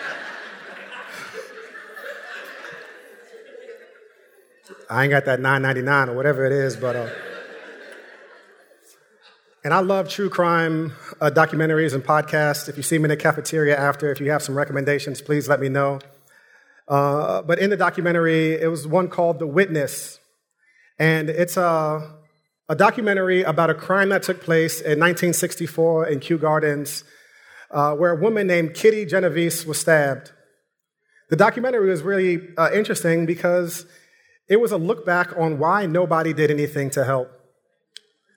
I 4.88 5.03
ain't 5.05 5.11
got 5.11 5.25
that 5.25 5.40
9.99 5.40 6.09
or 6.09 6.14
whatever 6.14 6.45
it 6.47 6.53
is, 6.53 6.77
but. 6.77 6.95
Uh, 6.95 7.09
and 9.66 9.74
I 9.74 9.81
love 9.81 10.09
true 10.09 10.31
crime 10.31 10.92
uh, 11.20 11.29
documentaries 11.29 11.92
and 11.92 12.00
podcasts. 12.00 12.68
If 12.68 12.76
you 12.76 12.85
see 12.85 12.98
me 12.98 13.07
in 13.07 13.09
the 13.09 13.16
cafeteria 13.16 13.76
after, 13.76 14.12
if 14.12 14.20
you 14.20 14.31
have 14.31 14.40
some 14.40 14.55
recommendations, 14.55 15.20
please 15.20 15.48
let 15.48 15.59
me 15.59 15.68
know. 15.68 15.98
Uh, 16.87 17.42
but 17.42 17.59
in 17.59 17.70
the 17.70 17.76
documentary, 17.76 18.52
it 18.52 18.70
was 18.70 18.87
one 18.87 19.09
called 19.09 19.40
The 19.40 19.46
Witness. 19.48 20.20
And 21.00 21.29
it's 21.29 21.57
a, 21.57 22.14
a 22.68 22.76
documentary 22.76 23.42
about 23.42 23.68
a 23.68 23.74
crime 23.74 24.11
that 24.11 24.22
took 24.22 24.40
place 24.40 24.76
in 24.76 25.00
1964 25.00 26.07
in 26.11 26.20
Kew 26.20 26.38
Gardens, 26.38 27.02
uh, 27.72 27.96
where 27.96 28.12
a 28.12 28.20
woman 28.20 28.46
named 28.46 28.74
Kitty 28.74 29.05
Genovese 29.05 29.66
was 29.66 29.81
stabbed. 29.81 30.31
The 31.29 31.35
documentary 31.35 31.90
was 31.90 32.02
really 32.02 32.55
uh, 32.57 32.70
interesting 32.72 33.26
because 33.26 33.85
it 34.48 34.61
was 34.61 34.70
a 34.70 34.79
look 34.79 35.05
back 35.05 35.37
on 35.37 35.59
why 35.59 35.87
nobody 35.87 36.33
did 36.33 36.52
anything 36.52 36.88
to 36.90 37.05
help. 37.05 37.36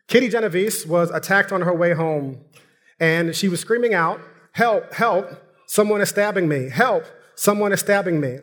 Kitty 0.10 0.28
Genovese 0.28 0.88
was 0.88 1.12
attacked 1.12 1.52
on 1.52 1.62
her 1.62 1.74
way 1.74 1.94
home, 1.94 2.44
And 3.00 3.36
she 3.36 3.48
was 3.48 3.62
screaming 3.62 3.94
out, 3.94 4.20
Help, 4.54 4.94
help, 4.94 5.30
someone 5.68 6.02
is 6.02 6.10
stabbing 6.10 6.50
me. 6.50 6.70
Help, 6.70 7.06
someone 7.36 7.72
is 7.72 7.80
stabbing 7.80 8.20
me. 8.20 8.40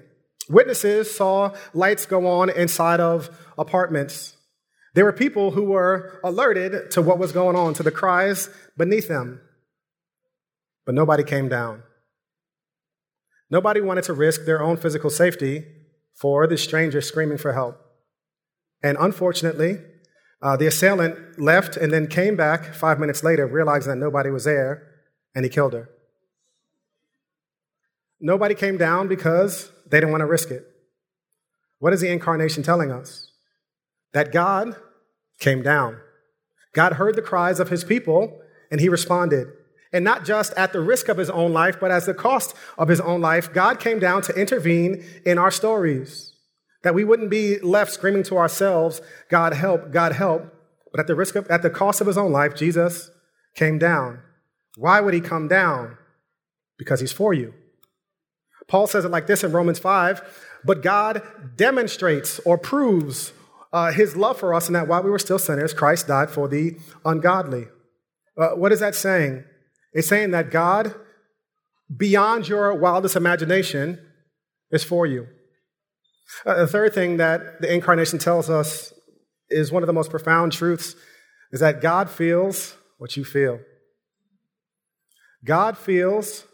Witnesses 0.49 1.15
saw 1.15 1.53
lights 1.75 2.07
go 2.07 2.27
on 2.27 2.49
inside 2.49 3.01
of 3.01 3.29
apartments. 3.59 4.37
There 4.95 5.05
were 5.05 5.13
people 5.13 5.51
who 5.51 5.65
were 5.65 6.21
alerted 6.23 6.93
to 6.93 7.03
what 7.03 7.19
was 7.19 7.33
going 7.33 7.57
on, 7.57 7.75
to 7.75 7.83
the 7.83 7.91
cries 7.91 8.49
beneath 8.79 9.09
them. 9.09 9.41
But 10.87 10.95
nobody 10.95 11.25
came 11.25 11.49
down. 11.49 11.83
Nobody 13.51 13.81
wanted 13.81 14.05
to 14.05 14.13
risk 14.13 14.45
their 14.45 14.63
own 14.63 14.77
physical 14.77 15.11
safety 15.11 15.65
for 16.15 16.47
the 16.47 16.57
stranger 16.57 17.01
screaming 17.01 17.39
for 17.39 17.53
help. 17.53 17.77
And 18.83 18.97
unfortunately, 18.99 19.81
uh, 20.43 20.57
the 20.57 20.67
assailant 20.67 21.41
left 21.41 21.77
and 21.77 21.93
then 21.93 22.07
came 22.07 22.37
back 22.37 22.75
five 22.75 22.99
minutes 23.01 23.25
later, 23.25 23.47
realizing 23.47 23.91
that 23.91 24.05
nobody 24.05 24.31
was 24.31 24.45
there, 24.45 24.87
and 25.35 25.45
he 25.45 25.49
killed 25.49 25.73
her. 25.73 25.89
Nobody 28.21 28.55
came 28.55 28.77
down 28.77 29.09
because 29.09 29.71
they 29.89 29.99
didn't 29.99 30.11
want 30.11 30.23
to 30.23 30.27
risk 30.27 30.51
it. 30.51 30.67
What 31.79 31.93
is 31.93 32.01
the 32.01 32.11
incarnation 32.11 32.63
telling 32.63 32.91
us? 32.91 33.31
That 34.13 34.33
God 34.33 34.77
came 35.39 35.63
down. 35.63 35.99
God 36.73 36.95
heard 36.95 37.17
the 37.17 37.23
cries 37.23 37.61
of 37.61 37.69
his 37.69 37.85
people 37.85 38.41
and 38.71 38.81
he 38.81 38.89
responded. 38.89 39.49
And 39.93 40.05
not 40.05 40.25
just 40.25 40.53
at 40.55 40.73
the 40.73 40.81
risk 40.81 41.09
of 41.09 41.17
his 41.17 41.31
own 41.31 41.53
life, 41.53 41.77
but 41.81 41.91
as 41.91 42.07
the 42.07 42.15
cost 42.15 42.55
of 42.77 42.89
his 42.89 43.01
own 43.01 43.21
life, 43.21 43.53
God 43.53 43.81
came 43.81 43.99
down 43.99 44.23
to 44.23 44.35
intervene 44.35 45.05
in 45.25 45.39
our 45.39 45.51
stories. 45.51 46.36
That 46.87 46.95
we 46.95 47.03
wouldn't 47.03 47.31
be 47.31 47.59
left 47.59 47.93
screaming 47.93 48.23
to 48.23 48.37
ourselves, 48.37 49.01
God 49.29 49.55
help, 49.55 49.91
God 49.91 50.13
help. 50.13 50.55
But 50.93 51.01
at 51.01 51.09
the 51.09 51.17
risk 51.17 51.35
of, 51.35 51.49
at 51.49 51.63
the 51.63 51.69
cost 51.69 52.01
of 52.01 52.07
his 52.07 52.17
own 52.17 52.31
life, 52.31 52.55
Jesus 52.55 53.11
came 53.57 53.77
down. 53.77 54.21
Why 54.77 55.01
would 55.01 55.13
he 55.13 55.21
come 55.21 55.49
down? 55.49 55.99
Because 56.79 57.01
he's 57.01 57.11
for 57.11 57.35
you. 57.35 57.55
Paul 58.69 58.87
says 58.87 59.05
it 59.05 59.11
like 59.11 59.27
this 59.27 59.43
in 59.43 59.51
Romans 59.51 59.81
5 59.81 60.45
but 60.63 60.81
God 60.81 61.23
demonstrates 61.57 62.39
or 62.45 62.57
proves 62.57 63.33
uh, 63.73 63.91
his 63.91 64.15
love 64.15 64.39
for 64.39 64.55
us 64.55 64.69
in 64.69 64.75
that 64.75 64.87
while 64.87 65.03
we 65.03 65.11
were 65.11 65.19
still 65.19 65.41
sinners, 65.41 65.75
Christ 65.75 66.07
died 66.07 66.31
for 66.31 66.47
the 66.47 66.77
ungodly. 67.05 67.67
Uh, 68.39 68.51
what 68.51 68.71
is 68.71 68.79
that 68.79 68.95
saying? 68.95 69.43
It's 69.93 70.07
saying 70.07 70.31
that 70.31 70.53
God, 70.53 70.95
beyond 71.97 72.47
your 72.47 72.73
wildest 72.75 73.17
imagination, 73.17 74.01
is 74.71 74.85
for 74.85 75.05
you. 75.05 75.27
Uh, 76.45 76.55
the 76.55 76.67
third 76.67 76.95
thing 76.95 77.17
that 77.19 77.61
the 77.61 77.73
incarnation 77.73 78.19
tells 78.19 78.51
us 78.51 78.93
is 79.49 79.71
one 79.71 79.83
of 79.83 79.87
the 79.87 79.93
most 79.93 80.11
profound 80.11 80.53
truths 80.53 80.97
is 81.53 81.61
that 81.61 81.81
God 81.81 82.11
feels 82.11 82.77
what 82.99 83.17
you 83.17 83.25
feel. 83.25 83.61
God 85.45 85.79
feels 85.79 86.45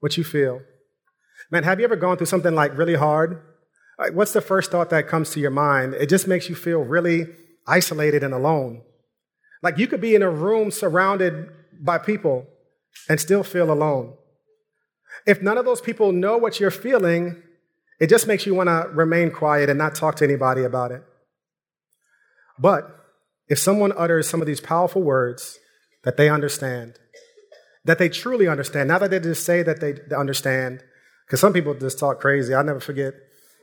what 0.00 0.16
you 0.16 0.24
feel. 0.24 0.60
Man, 1.50 1.62
have 1.62 1.78
you 1.78 1.84
ever 1.84 1.96
gone 1.96 2.16
through 2.16 2.26
something 2.26 2.54
like 2.54 2.76
really 2.76 2.96
hard? 2.96 3.42
Like, 3.98 4.14
what's 4.14 4.32
the 4.32 4.40
first 4.40 4.70
thought 4.70 4.90
that 4.90 5.08
comes 5.08 5.30
to 5.30 5.40
your 5.40 5.50
mind? 5.50 5.94
It 5.94 6.08
just 6.08 6.26
makes 6.26 6.48
you 6.48 6.54
feel 6.54 6.80
really 6.80 7.26
isolated 7.66 8.24
and 8.24 8.34
alone. 8.34 8.82
Like 9.62 9.78
you 9.78 9.86
could 9.86 10.00
be 10.00 10.14
in 10.14 10.22
a 10.22 10.30
room 10.30 10.70
surrounded 10.70 11.50
by 11.80 11.98
people 11.98 12.46
and 13.08 13.20
still 13.20 13.42
feel 13.42 13.70
alone. 13.70 14.14
If 15.26 15.42
none 15.42 15.58
of 15.58 15.64
those 15.64 15.80
people 15.80 16.12
know 16.12 16.38
what 16.38 16.60
you're 16.60 16.70
feeling, 16.70 17.42
it 18.00 18.08
just 18.08 18.26
makes 18.26 18.46
you 18.46 18.54
want 18.54 18.68
to 18.68 18.88
remain 18.92 19.30
quiet 19.30 19.68
and 19.68 19.78
not 19.78 19.94
talk 19.94 20.16
to 20.16 20.24
anybody 20.24 20.64
about 20.64 20.90
it. 20.90 21.04
But 22.58 22.96
if 23.48 23.58
someone 23.58 23.92
utters 23.96 24.28
some 24.28 24.40
of 24.40 24.46
these 24.46 24.60
powerful 24.60 25.02
words 25.02 25.58
that 26.04 26.16
they 26.16 26.30
understand, 26.30 26.94
that 27.84 27.98
they 27.98 28.08
truly 28.08 28.48
understand, 28.48 28.88
not 28.88 29.00
that 29.00 29.10
they 29.10 29.20
just 29.20 29.44
say 29.44 29.62
that 29.62 29.80
they 29.80 29.94
understand, 30.14 30.82
because 31.26 31.40
some 31.40 31.52
people 31.52 31.74
just 31.74 31.98
talk 31.98 32.20
crazy. 32.20 32.54
I'll 32.54 32.64
never 32.64 32.80
forget 32.80 33.14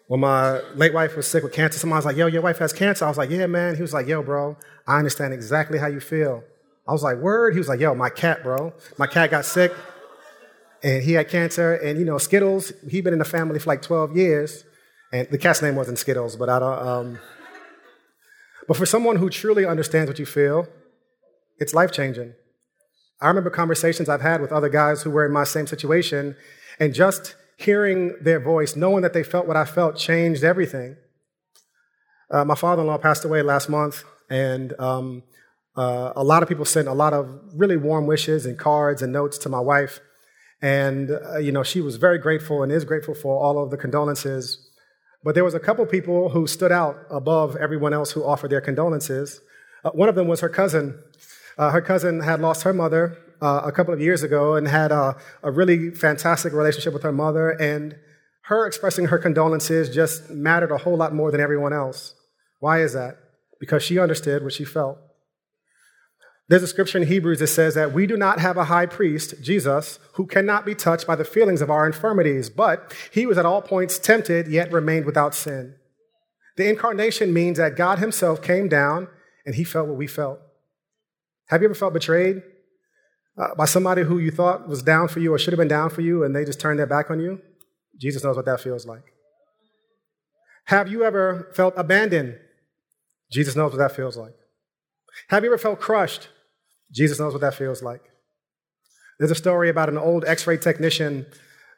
when 0.07 0.19
my 0.19 0.61
late 0.75 0.93
wife 0.93 1.15
was 1.15 1.27
sick 1.27 1.43
with 1.43 1.53
cancer. 1.53 1.79
Someone 1.79 1.97
was 1.97 2.05
like, 2.05 2.15
yo, 2.15 2.27
your 2.27 2.41
wife 2.41 2.59
has 2.59 2.73
cancer. 2.73 3.05
I 3.05 3.09
was 3.09 3.17
like, 3.17 3.29
yeah, 3.29 3.47
man. 3.47 3.75
He 3.75 3.81
was 3.81 3.93
like, 3.93 4.07
yo, 4.07 4.21
bro, 4.21 4.55
I 4.85 4.97
understand 4.99 5.33
exactly 5.33 5.79
how 5.79 5.87
you 5.87 5.99
feel. 5.99 6.43
I 6.87 6.93
was 6.93 7.03
like, 7.03 7.17
word? 7.17 7.53
He 7.53 7.59
was 7.59 7.67
like, 7.67 7.79
yo, 7.79 7.93
my 7.93 8.09
cat, 8.09 8.43
bro. 8.43 8.73
My 8.97 9.07
cat 9.07 9.31
got 9.31 9.45
sick 9.45 9.73
and 10.83 11.03
he 11.03 11.13
had 11.13 11.29
cancer. 11.29 11.73
And, 11.75 11.99
you 11.99 12.05
know, 12.05 12.17
Skittles, 12.17 12.71
he'd 12.89 13.03
been 13.03 13.13
in 13.13 13.19
the 13.19 13.25
family 13.25 13.59
for 13.59 13.69
like 13.69 13.81
12 13.81 14.15
years. 14.15 14.63
And 15.11 15.27
the 15.29 15.37
cat's 15.37 15.61
name 15.61 15.75
wasn't 15.75 15.99
Skittles, 15.99 16.35
but 16.35 16.49
I 16.49 16.59
don't. 16.59 16.79
Um, 16.79 17.19
but 18.67 18.75
for 18.75 18.85
someone 18.85 19.15
who 19.15 19.29
truly 19.29 19.65
understands 19.65 20.09
what 20.09 20.19
you 20.19 20.25
feel, 20.25 20.67
it's 21.57 21.73
life 21.73 21.91
changing. 21.91 22.33
I 23.21 23.27
remember 23.29 23.49
conversations 23.49 24.09
I've 24.09 24.21
had 24.21 24.41
with 24.41 24.51
other 24.51 24.69
guys 24.69 25.03
who 25.03 25.09
were 25.09 25.25
in 25.25 25.31
my 25.31 25.43
same 25.43 25.65
situation, 25.65 26.35
and 26.79 26.93
just 26.93 27.35
hearing 27.57 28.15
their 28.21 28.39
voice, 28.39 28.75
knowing 28.75 29.01
that 29.01 29.13
they 29.13 29.23
felt 29.23 29.47
what 29.47 29.57
I 29.57 29.65
felt, 29.65 29.97
changed 29.97 30.43
everything. 30.43 30.97
Uh, 32.29 32.45
my 32.45 32.55
father 32.55 32.81
in 32.81 32.87
law 32.87 32.97
passed 32.97 33.25
away 33.25 33.41
last 33.41 33.69
month, 33.69 34.03
and 34.29 34.79
um, 34.79 35.23
uh, 35.75 36.11
a 36.15 36.23
lot 36.23 36.43
of 36.43 36.49
people 36.49 36.65
sent 36.65 36.87
a 36.87 36.93
lot 36.93 37.13
of 37.13 37.27
really 37.55 37.77
warm 37.77 38.05
wishes 38.05 38.45
and 38.45 38.59
cards 38.59 39.01
and 39.01 39.11
notes 39.11 39.37
to 39.39 39.49
my 39.49 39.59
wife. 39.59 39.99
And, 40.61 41.11
uh, 41.11 41.37
you 41.37 41.51
know, 41.51 41.63
she 41.63 41.81
was 41.81 41.97
very 41.97 42.17
grateful 42.17 42.63
and 42.63 42.71
is 42.71 42.83
grateful 42.83 43.13
for 43.13 43.39
all 43.41 43.61
of 43.63 43.69
the 43.69 43.77
condolences. 43.77 44.69
But 45.23 45.35
there 45.35 45.43
was 45.43 45.53
a 45.53 45.59
couple 45.59 45.85
people 45.85 46.29
who 46.29 46.47
stood 46.47 46.71
out 46.71 46.97
above 47.09 47.55
everyone 47.55 47.93
else 47.93 48.11
who 48.11 48.23
offered 48.23 48.49
their 48.49 48.61
condolences. 48.61 49.41
Uh, 49.83 49.91
one 49.91 50.09
of 50.09 50.15
them 50.15 50.27
was 50.27 50.39
her 50.39 50.49
cousin. 50.49 50.99
Uh, 51.57 51.71
her 51.71 51.81
cousin 51.81 52.21
had 52.21 52.39
lost 52.39 52.63
her 52.63 52.73
mother 52.73 53.17
uh, 53.41 53.61
a 53.63 53.71
couple 53.71 53.93
of 53.93 54.01
years 54.01 54.23
ago 54.23 54.55
and 54.55 54.67
had 54.67 54.91
a, 54.91 55.15
a 55.43 55.51
really 55.51 55.91
fantastic 55.91 56.53
relationship 56.53 56.93
with 56.93 57.03
her 57.03 57.11
mother. 57.11 57.49
And 57.49 57.95
her 58.43 58.65
expressing 58.65 59.07
her 59.07 59.17
condolences 59.17 59.93
just 59.93 60.29
mattered 60.29 60.71
a 60.71 60.77
whole 60.77 60.97
lot 60.97 61.13
more 61.13 61.31
than 61.31 61.41
everyone 61.41 61.73
else. 61.73 62.15
Why 62.59 62.81
is 62.81 62.93
that? 62.93 63.17
Because 63.59 63.83
she 63.83 63.99
understood 63.99 64.43
what 64.43 64.53
she 64.53 64.65
felt. 64.65 64.97
There's 66.49 66.63
a 66.63 66.67
scripture 66.67 66.97
in 66.97 67.07
Hebrews 67.07 67.39
that 67.39 67.47
says 67.47 67.75
that 67.75 67.91
we 67.91 68.07
do 68.07 68.15
not 68.15 68.39
have 68.39 68.55
a 68.55 68.65
high 68.65 68.85
priest, 68.85 69.35
Jesus, 69.41 69.99
who 70.13 70.25
cannot 70.25 70.65
be 70.65 70.75
touched 70.75 71.05
by 71.05 71.15
the 71.15 71.25
feelings 71.25 71.61
of 71.61 71.69
our 71.69 71.85
infirmities, 71.85 72.49
but 72.49 72.95
he 73.11 73.25
was 73.25 73.37
at 73.37 73.45
all 73.45 73.61
points 73.61 73.99
tempted, 73.99 74.47
yet 74.47 74.71
remained 74.71 75.05
without 75.05 75.35
sin. 75.35 75.75
The 76.55 76.69
incarnation 76.69 77.33
means 77.33 77.57
that 77.57 77.75
God 77.75 77.99
himself 77.99 78.41
came 78.41 78.69
down 78.69 79.09
and 79.45 79.55
he 79.55 79.63
felt 79.63 79.87
what 79.87 79.97
we 79.97 80.07
felt. 80.07 80.39
Have 81.47 81.61
you 81.61 81.67
ever 81.67 81.75
felt 81.75 81.93
betrayed? 81.93 82.41
uh, 83.37 83.53
by 83.55 83.65
somebody 83.65 84.03
who 84.03 84.17
you 84.17 84.31
thought 84.31 84.67
was 84.67 84.81
down 84.81 85.07
for 85.07 85.19
you 85.19 85.33
or 85.33 85.37
should 85.37 85.53
have 85.53 85.59
been 85.59 85.67
down 85.67 85.89
for 85.89 86.01
you 86.01 86.23
and 86.23 86.35
they 86.35 86.43
just 86.43 86.59
turned 86.59 86.79
their 86.79 86.87
back 86.87 87.11
on 87.11 87.19
you? 87.19 87.41
Jesus 87.97 88.23
knows 88.23 88.35
what 88.35 88.45
that 88.45 88.61
feels 88.61 88.85
like. 88.85 89.13
Have 90.65 90.87
you 90.87 91.03
ever 91.03 91.51
felt 91.53 91.73
abandoned? 91.77 92.37
Jesus 93.31 93.55
knows 93.55 93.71
what 93.71 93.77
that 93.77 93.95
feels 93.95 94.17
like. 94.17 94.33
Have 95.29 95.43
you 95.43 95.49
ever 95.49 95.57
felt 95.57 95.79
crushed? 95.79 96.29
Jesus 96.91 97.19
knows 97.19 97.33
what 97.33 97.41
that 97.41 97.53
feels 97.53 97.83
like. 97.83 98.01
There's 99.19 99.31
a 99.31 99.35
story 99.35 99.69
about 99.69 99.89
an 99.89 99.97
old 99.97 100.25
x 100.25 100.45
ray 100.47 100.57
technician 100.57 101.25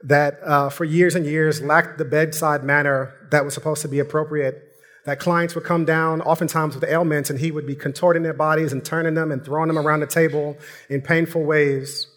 that 0.04 0.40
uh, 0.44 0.70
for 0.70 0.86
years 0.86 1.16
and 1.16 1.26
years 1.26 1.62
lacked 1.62 1.98
the 1.98 2.06
bedside 2.06 2.64
manner 2.64 3.14
that 3.32 3.44
was 3.44 3.54
supposed 3.54 3.82
to 3.82 3.88
be 3.88 4.00
appropriate 4.00 4.70
that 5.06 5.20
clients 5.20 5.56
would 5.56 5.64
come 5.64 5.86
down, 5.86 6.22
oftentimes 6.22 6.76
with 6.76 6.84
ailments, 6.84 7.30
and 7.30 7.40
he 7.40 7.52
would 7.52 7.66
be 7.66 7.76
contorting 7.76 8.24
their 8.24 8.34
bodies 8.34 8.72
and 8.72 8.84
turning 8.84 9.16
them 9.16 9.32
and 9.32 9.44
throwing 9.44 9.68
them 9.68 9.78
around 9.78 10.02
the 10.02 10.08
table 10.08 10.58
in 10.90 11.02
painful 11.02 11.44
ways. 11.44 12.08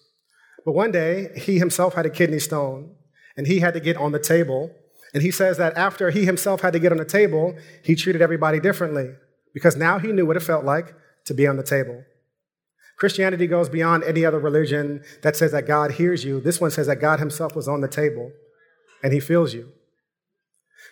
But 0.65 0.73
one 0.73 0.93
day, 0.93 1.31
he 1.37 1.59
himself 1.59 1.95
had 1.95 2.07
a 2.07 2.11
kidney 2.11 2.39
stone, 2.39 2.95
and 3.37 3.47
he 3.47 3.61
had 3.61 3.75
to 3.75 3.81
get 3.81 3.97
on 3.97 4.13
the 4.13 4.19
table. 4.19 4.71
And 5.15 5.23
he 5.23 5.31
says 5.31 5.59
that 5.59 5.77
after 5.77 6.11
he 6.11 6.25
himself 6.25 6.61
had 6.61 6.73
to 6.73 6.79
get 6.79 6.93
on 6.93 6.99
the 6.99 7.05
table, 7.05 7.57
he 7.83 7.95
treated 7.95 8.23
everybody 8.23 8.61
differently 8.61 9.15
because 9.55 9.77
now 9.77 9.99
he 9.99 10.13
knew 10.13 10.27
what 10.27 10.37
it 10.37 10.41
felt 10.41 10.65
like 10.65 10.95
to 11.25 11.35
be 11.35 11.47
on 11.47 11.57
the 11.57 11.63
table. 11.63 12.05
Christianity 13.03 13.49
goes 13.49 13.69
beyond 13.69 14.05
any 14.05 14.25
other 14.25 14.39
religion 14.39 15.03
that 15.23 15.35
says 15.35 15.51
that 15.51 15.67
God 15.67 15.91
hears 15.91 16.25
you. 16.25 16.41
This 16.41 16.61
one 16.61 16.71
says 16.71 16.87
that 16.87 17.01
God 17.01 17.19
himself 17.19 17.57
was 17.57 17.67
on 17.67 17.81
the 17.81 17.89
table 17.89 18.31
and 19.03 19.13
he 19.13 19.19
feels 19.19 19.53
you. 19.53 19.73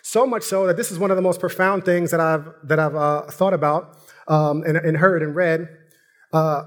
So 0.03 0.27
much 0.27 0.43
so 0.43 0.67
that 0.67 0.75
this 0.75 0.91
is 0.91 0.99
one 0.99 1.09
of 1.09 1.15
the 1.15 1.21
most 1.21 1.39
profound 1.39 1.85
things 1.85 2.11
that 2.11 2.19
I've, 2.19 2.49
that 2.65 2.79
I've 2.79 2.97
uh, 2.97 3.21
thought 3.31 3.53
about 3.53 3.97
um, 4.27 4.61
and, 4.63 4.75
and, 4.75 4.97
heard 4.97 5.23
and 5.23 5.33
read. 5.33 5.69
Uh, 6.33 6.63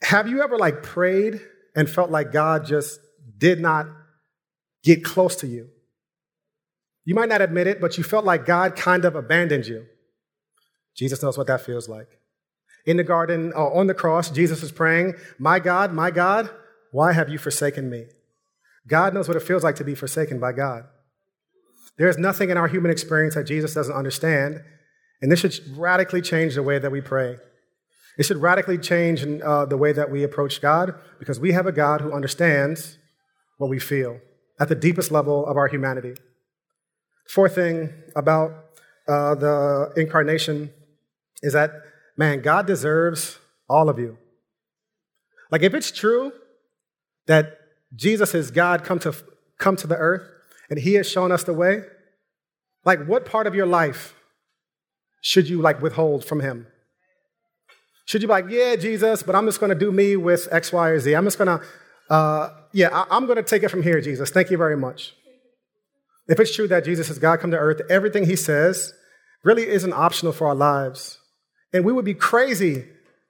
have 0.00 0.26
you 0.26 0.42
ever 0.42 0.56
like 0.56 0.82
prayed 0.82 1.42
and 1.76 1.86
felt 1.86 2.10
like 2.10 2.32
God 2.32 2.64
just 2.64 2.98
did 3.36 3.60
not 3.60 3.88
get 4.82 5.04
close 5.04 5.36
to 5.36 5.46
you? 5.46 5.68
You 7.04 7.14
might 7.14 7.28
not 7.28 7.42
admit 7.42 7.66
it, 7.66 7.78
but 7.78 7.98
you 7.98 8.04
felt 8.04 8.24
like 8.24 8.46
God 8.46 8.74
kind 8.74 9.04
of 9.04 9.16
abandoned 9.16 9.66
you. 9.66 9.84
Jesus 10.96 11.22
knows 11.22 11.36
what 11.36 11.48
that 11.48 11.60
feels 11.60 11.90
like. 11.90 12.21
In 12.84 12.96
the 12.96 13.04
garden, 13.04 13.52
uh, 13.54 13.66
on 13.68 13.86
the 13.86 13.94
cross, 13.94 14.30
Jesus 14.30 14.62
is 14.62 14.72
praying, 14.72 15.14
My 15.38 15.58
God, 15.58 15.92
my 15.92 16.10
God, 16.10 16.50
why 16.90 17.12
have 17.12 17.28
you 17.28 17.38
forsaken 17.38 17.88
me? 17.88 18.06
God 18.86 19.14
knows 19.14 19.28
what 19.28 19.36
it 19.36 19.42
feels 19.42 19.62
like 19.62 19.76
to 19.76 19.84
be 19.84 19.94
forsaken 19.94 20.40
by 20.40 20.52
God. 20.52 20.84
There's 21.96 22.18
nothing 22.18 22.50
in 22.50 22.56
our 22.56 22.68
human 22.68 22.90
experience 22.90 23.34
that 23.34 23.44
Jesus 23.44 23.74
doesn't 23.74 23.94
understand, 23.94 24.62
and 25.20 25.30
this 25.30 25.40
should 25.40 25.60
radically 25.76 26.20
change 26.20 26.54
the 26.54 26.62
way 26.62 26.78
that 26.78 26.90
we 26.90 27.00
pray. 27.00 27.36
It 28.18 28.24
should 28.24 28.38
radically 28.38 28.78
change 28.78 29.24
uh, 29.24 29.64
the 29.66 29.76
way 29.76 29.92
that 29.92 30.10
we 30.10 30.22
approach 30.22 30.60
God 30.60 30.94
because 31.18 31.40
we 31.40 31.52
have 31.52 31.66
a 31.66 31.72
God 31.72 32.00
who 32.00 32.12
understands 32.12 32.98
what 33.58 33.70
we 33.70 33.78
feel 33.78 34.20
at 34.60 34.68
the 34.68 34.74
deepest 34.74 35.10
level 35.10 35.46
of 35.46 35.56
our 35.56 35.68
humanity. 35.68 36.14
Fourth 37.28 37.54
thing 37.54 37.92
about 38.14 38.50
uh, 39.08 39.34
the 39.34 39.92
incarnation 39.96 40.70
is 41.42 41.52
that, 41.54 41.70
man, 42.16 42.42
God 42.42 42.66
deserves 42.66 43.38
all 43.68 43.88
of 43.88 43.98
you. 43.98 44.18
Like, 45.50 45.62
if 45.62 45.74
it's 45.74 45.90
true 45.90 46.32
that 47.26 47.58
Jesus 47.94 48.34
is 48.34 48.50
God 48.50 48.84
come 48.84 48.98
to, 49.00 49.14
come 49.58 49.76
to 49.76 49.86
the 49.86 49.96
earth 49.96 50.22
and 50.70 50.78
he 50.78 50.94
has 50.94 51.08
shown 51.08 51.30
us 51.30 51.44
the 51.44 51.52
way, 51.52 51.82
like, 52.84 53.04
what 53.06 53.24
part 53.24 53.46
of 53.46 53.54
your 53.54 53.66
life 53.66 54.14
should 55.20 55.48
you 55.48 55.60
like 55.60 55.80
withhold 55.80 56.24
from 56.24 56.40
him? 56.40 56.66
Should 58.06 58.22
you 58.22 58.28
be 58.28 58.32
like, 58.32 58.46
yeah, 58.48 58.76
Jesus, 58.76 59.22
but 59.22 59.34
I'm 59.34 59.46
just 59.46 59.60
going 59.60 59.70
to 59.70 59.78
do 59.78 59.92
me 59.92 60.16
with 60.16 60.48
X, 60.50 60.72
Y, 60.72 60.88
or 60.88 60.98
Z. 60.98 61.14
I'm 61.14 61.24
just 61.24 61.38
going 61.38 61.58
to, 61.58 61.64
uh, 62.12 62.50
yeah, 62.72 62.88
I- 62.92 63.06
I'm 63.16 63.26
going 63.26 63.36
to 63.36 63.42
take 63.42 63.62
it 63.62 63.68
from 63.68 63.82
here, 63.82 64.00
Jesus. 64.00 64.30
Thank 64.30 64.50
you 64.50 64.56
very 64.56 64.76
much. 64.76 65.14
If 66.28 66.40
it's 66.40 66.54
true 66.54 66.68
that 66.68 66.84
Jesus 66.84 67.10
is 67.10 67.18
God 67.18 67.40
come 67.40 67.50
to 67.52 67.58
earth, 67.58 67.80
everything 67.88 68.26
he 68.26 68.36
says 68.36 68.94
really 69.44 69.68
isn't 69.68 69.92
optional 69.92 70.32
for 70.32 70.46
our 70.48 70.54
lives. 70.54 71.18
And 71.72 71.84
we 71.84 71.92
would 71.92 72.04
be 72.04 72.14
crazy 72.14 72.84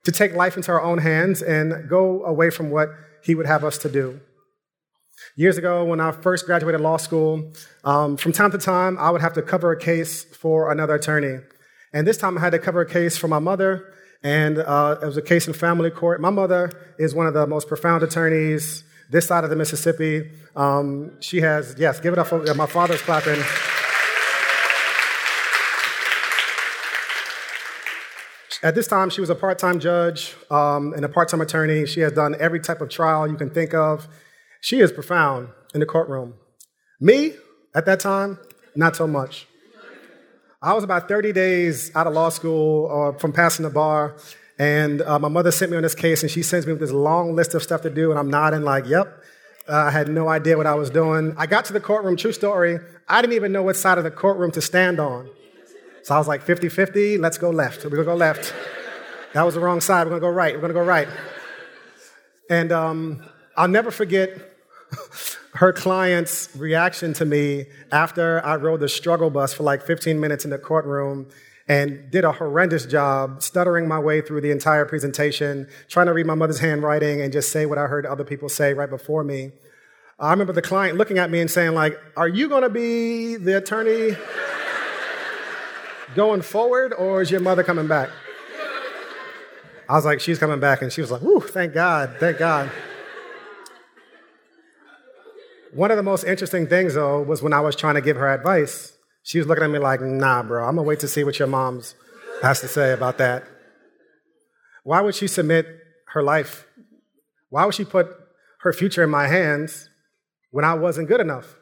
to 0.04 0.12
take 0.12 0.34
life 0.34 0.56
into 0.56 0.72
our 0.72 0.80
own 0.80 0.98
hands 0.98 1.42
and 1.42 1.88
go 1.88 2.24
away 2.24 2.50
from 2.50 2.70
what 2.70 2.88
he 3.22 3.34
would 3.34 3.46
have 3.46 3.64
us 3.64 3.78
to 3.78 3.88
do. 3.88 4.20
Years 5.36 5.56
ago, 5.56 5.84
when 5.84 6.00
I 6.00 6.10
first 6.10 6.46
graduated 6.46 6.80
law 6.80 6.96
school, 6.96 7.52
um, 7.84 8.16
from 8.16 8.32
time 8.32 8.50
to 8.50 8.58
time, 8.58 8.98
I 8.98 9.10
would 9.10 9.20
have 9.20 9.34
to 9.34 9.42
cover 9.42 9.70
a 9.70 9.78
case 9.78 10.24
for 10.24 10.72
another 10.72 10.94
attorney. 10.94 11.38
And 11.92 12.06
this 12.06 12.16
time 12.16 12.36
I 12.36 12.40
had 12.40 12.50
to 12.50 12.58
cover 12.58 12.80
a 12.80 12.88
case 12.88 13.16
for 13.16 13.28
my 13.28 13.38
mother, 13.38 13.92
and 14.22 14.58
uh, 14.58 14.98
it 15.00 15.06
was 15.06 15.16
a 15.16 15.22
case 15.22 15.46
in 15.46 15.52
family 15.52 15.90
court. 15.90 16.20
My 16.20 16.30
mother 16.30 16.72
is 16.98 17.14
one 17.14 17.26
of 17.26 17.34
the 17.34 17.46
most 17.46 17.68
profound 17.68 18.02
attorneys 18.02 18.84
this 19.10 19.26
side 19.26 19.44
of 19.44 19.50
the 19.50 19.56
Mississippi. 19.56 20.30
Um, 20.56 21.20
she 21.20 21.42
has, 21.42 21.76
yes, 21.78 22.00
give 22.00 22.14
it 22.14 22.18
up 22.18 22.28
for 22.28 22.42
my 22.54 22.66
father's 22.66 23.02
clapping. 23.02 23.40
At 28.64 28.76
this 28.76 28.86
time, 28.86 29.10
she 29.10 29.20
was 29.20 29.28
a 29.28 29.34
part 29.34 29.58
time 29.58 29.80
judge 29.80 30.34
um, 30.50 30.92
and 30.94 31.04
a 31.04 31.08
part 31.08 31.28
time 31.28 31.40
attorney. 31.40 31.84
She 31.84 32.00
has 32.00 32.12
done 32.12 32.36
every 32.38 32.60
type 32.60 32.80
of 32.80 32.88
trial 32.88 33.26
you 33.28 33.36
can 33.36 33.50
think 33.50 33.74
of. 33.74 34.06
She 34.60 34.78
is 34.78 34.92
profound 34.92 35.48
in 35.74 35.80
the 35.80 35.86
courtroom. 35.86 36.34
Me, 37.00 37.34
at 37.74 37.86
that 37.86 37.98
time, 37.98 38.38
not 38.76 38.94
so 38.94 39.08
much. 39.08 39.48
I 40.62 40.74
was 40.74 40.84
about 40.84 41.08
30 41.08 41.32
days 41.32 41.90
out 41.96 42.06
of 42.06 42.12
law 42.12 42.28
school 42.28 43.14
uh, 43.14 43.18
from 43.18 43.32
passing 43.32 43.64
the 43.64 43.70
bar, 43.70 44.16
and 44.60 45.02
uh, 45.02 45.18
my 45.18 45.26
mother 45.28 45.50
sent 45.50 45.72
me 45.72 45.76
on 45.76 45.82
this 45.82 45.96
case, 45.96 46.22
and 46.22 46.30
she 46.30 46.44
sends 46.44 46.64
me 46.64 46.72
with 46.72 46.80
this 46.80 46.92
long 46.92 47.34
list 47.34 47.54
of 47.54 47.64
stuff 47.64 47.82
to 47.82 47.90
do, 47.90 48.10
and 48.10 48.18
I'm 48.18 48.30
nodding 48.30 48.62
like, 48.62 48.86
yep. 48.86 49.24
Uh, 49.68 49.76
I 49.76 49.90
had 49.90 50.08
no 50.08 50.28
idea 50.28 50.56
what 50.56 50.66
I 50.66 50.74
was 50.74 50.90
doing. 50.90 51.34
I 51.36 51.46
got 51.46 51.64
to 51.66 51.72
the 51.72 51.80
courtroom, 51.80 52.16
true 52.16 52.32
story. 52.32 52.78
I 53.08 53.20
didn't 53.20 53.34
even 53.34 53.52
know 53.52 53.62
what 53.62 53.76
side 53.76 53.96
of 53.98 54.04
the 54.04 54.10
courtroom 54.10 54.50
to 54.52 54.60
stand 54.60 54.98
on. 54.98 55.30
So 56.02 56.14
I 56.14 56.18
was 56.18 56.26
like 56.26 56.42
50 56.42 56.68
50, 56.68 57.18
let's 57.18 57.38
go 57.38 57.50
left. 57.50 57.84
We're 57.84 57.90
gonna 57.90 58.04
go 58.04 58.14
left. 58.14 58.52
That 59.34 59.42
was 59.42 59.54
the 59.54 59.60
wrong 59.60 59.80
side. 59.80 60.06
We're 60.06 60.10
gonna 60.10 60.20
go 60.20 60.30
right. 60.30 60.54
We're 60.54 60.60
gonna 60.60 60.74
go 60.74 60.82
right. 60.82 61.08
And 62.50 62.72
um, 62.72 63.24
I'll 63.56 63.68
never 63.68 63.90
forget 63.90 64.56
her 65.54 65.72
client's 65.72 66.48
reaction 66.56 67.12
to 67.14 67.24
me 67.24 67.66
after 67.92 68.44
I 68.44 68.56
rode 68.56 68.80
the 68.80 68.88
struggle 68.88 69.30
bus 69.30 69.54
for 69.54 69.62
like 69.62 69.86
15 69.86 70.18
minutes 70.18 70.44
in 70.44 70.50
the 70.50 70.58
courtroom 70.58 71.28
and 71.68 72.10
did 72.10 72.24
a 72.24 72.32
horrendous 72.32 72.84
job 72.84 73.40
stuttering 73.40 73.86
my 73.86 73.98
way 73.98 74.20
through 74.20 74.40
the 74.40 74.50
entire 74.50 74.84
presentation, 74.84 75.68
trying 75.88 76.06
to 76.06 76.12
read 76.12 76.26
my 76.26 76.34
mother's 76.34 76.58
handwriting 76.58 77.20
and 77.20 77.32
just 77.32 77.52
say 77.52 77.64
what 77.64 77.78
I 77.78 77.86
heard 77.86 78.04
other 78.04 78.24
people 78.24 78.48
say 78.48 78.74
right 78.74 78.90
before 78.90 79.22
me. 79.22 79.52
I 80.18 80.30
remember 80.30 80.52
the 80.52 80.62
client 80.62 80.98
looking 80.98 81.18
at 81.18 81.30
me 81.30 81.40
and 81.40 81.50
saying, 81.50 81.74
like, 81.74 81.98
are 82.16 82.28
you 82.28 82.48
gonna 82.48 82.68
be 82.68 83.36
the 83.36 83.56
attorney 83.56 84.16
going 86.14 86.42
forward 86.42 86.92
or 86.92 87.22
is 87.22 87.30
your 87.30 87.40
mother 87.40 87.62
coming 87.62 87.86
back? 87.86 88.10
I 89.88 89.94
was 89.94 90.04
like, 90.04 90.20
she's 90.20 90.38
coming 90.38 90.60
back. 90.60 90.82
And 90.82 90.92
she 90.92 91.00
was 91.00 91.10
like, 91.10 91.22
whew, 91.22 91.40
thank 91.40 91.74
God, 91.74 92.16
thank 92.18 92.38
God. 92.38 92.70
One 95.74 95.90
of 95.90 95.96
the 95.96 96.02
most 96.02 96.24
interesting 96.24 96.66
things, 96.66 96.94
though, 96.94 97.22
was 97.22 97.42
when 97.42 97.52
I 97.52 97.60
was 97.60 97.74
trying 97.74 97.94
to 97.94 98.00
give 98.00 98.16
her 98.16 98.32
advice. 98.32 98.96
She 99.22 99.38
was 99.38 99.46
looking 99.46 99.64
at 99.64 99.70
me 99.70 99.78
like, 99.78 100.00
nah, 100.00 100.42
bro, 100.42 100.64
I'm 100.66 100.76
gonna 100.76 100.86
wait 100.86 101.00
to 101.00 101.08
see 101.08 101.24
what 101.24 101.38
your 101.38 101.48
mom's 101.48 101.94
has 102.42 102.60
to 102.60 102.68
say 102.68 102.92
about 102.92 103.18
that. 103.18 103.44
Why 104.84 105.00
would 105.00 105.14
she 105.14 105.26
submit 105.28 105.66
her 106.08 106.22
life? 106.22 106.66
Why 107.48 107.64
would 107.64 107.74
she 107.74 107.84
put 107.84 108.08
her 108.60 108.72
future 108.72 109.02
in 109.04 109.10
my 109.10 109.28
hands 109.28 109.88
when 110.50 110.64
I 110.64 110.74
wasn't 110.74 111.08
good 111.08 111.20
enough? 111.20 111.54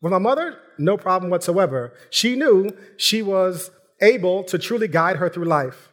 With 0.00 0.12
my 0.12 0.18
mother, 0.18 0.58
no 0.78 0.96
problem 0.96 1.30
whatsoever. 1.30 1.92
She 2.10 2.36
knew 2.36 2.76
she 2.96 3.22
was 3.22 3.70
able 4.00 4.44
to 4.44 4.58
truly 4.58 4.88
guide 4.88 5.16
her 5.16 5.28
through 5.28 5.44
life. 5.44 5.92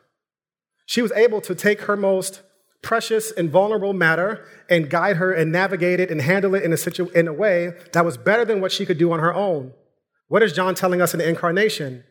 She 0.86 1.02
was 1.02 1.12
able 1.14 1.42
to 1.42 1.56
take 1.56 1.82
her 1.82 1.96
most 1.96 2.42
precious 2.82 3.32
and 3.32 3.50
vulnerable 3.50 3.94
matter 3.94 4.46
and 4.70 4.90
guide 4.90 5.16
her 5.16 5.32
and 5.32 5.52
navigate 5.52 6.00
it 6.00 6.12
and 6.12 6.22
handle 6.22 6.54
it 6.54 6.64
in 6.64 6.74
a, 6.74 6.78
situ- 6.78 7.10
in 7.16 7.28
a 7.28 7.34
way 7.34 7.74
that 7.94 8.06
was 8.06 8.18
better 8.18 8.44
than 8.46 8.62
what 8.62 8.72
she 8.72 8.86
could 8.86 8.98
do 8.98 9.12
on 9.12 9.20
her 9.20 9.34
own. 9.34 9.74
What 10.28 10.44
is 10.44 10.54
John 10.54 10.76
telling 10.76 11.02
us 11.02 11.14
in 11.14 11.20
the 11.20 11.28
incarnation? 11.28 12.04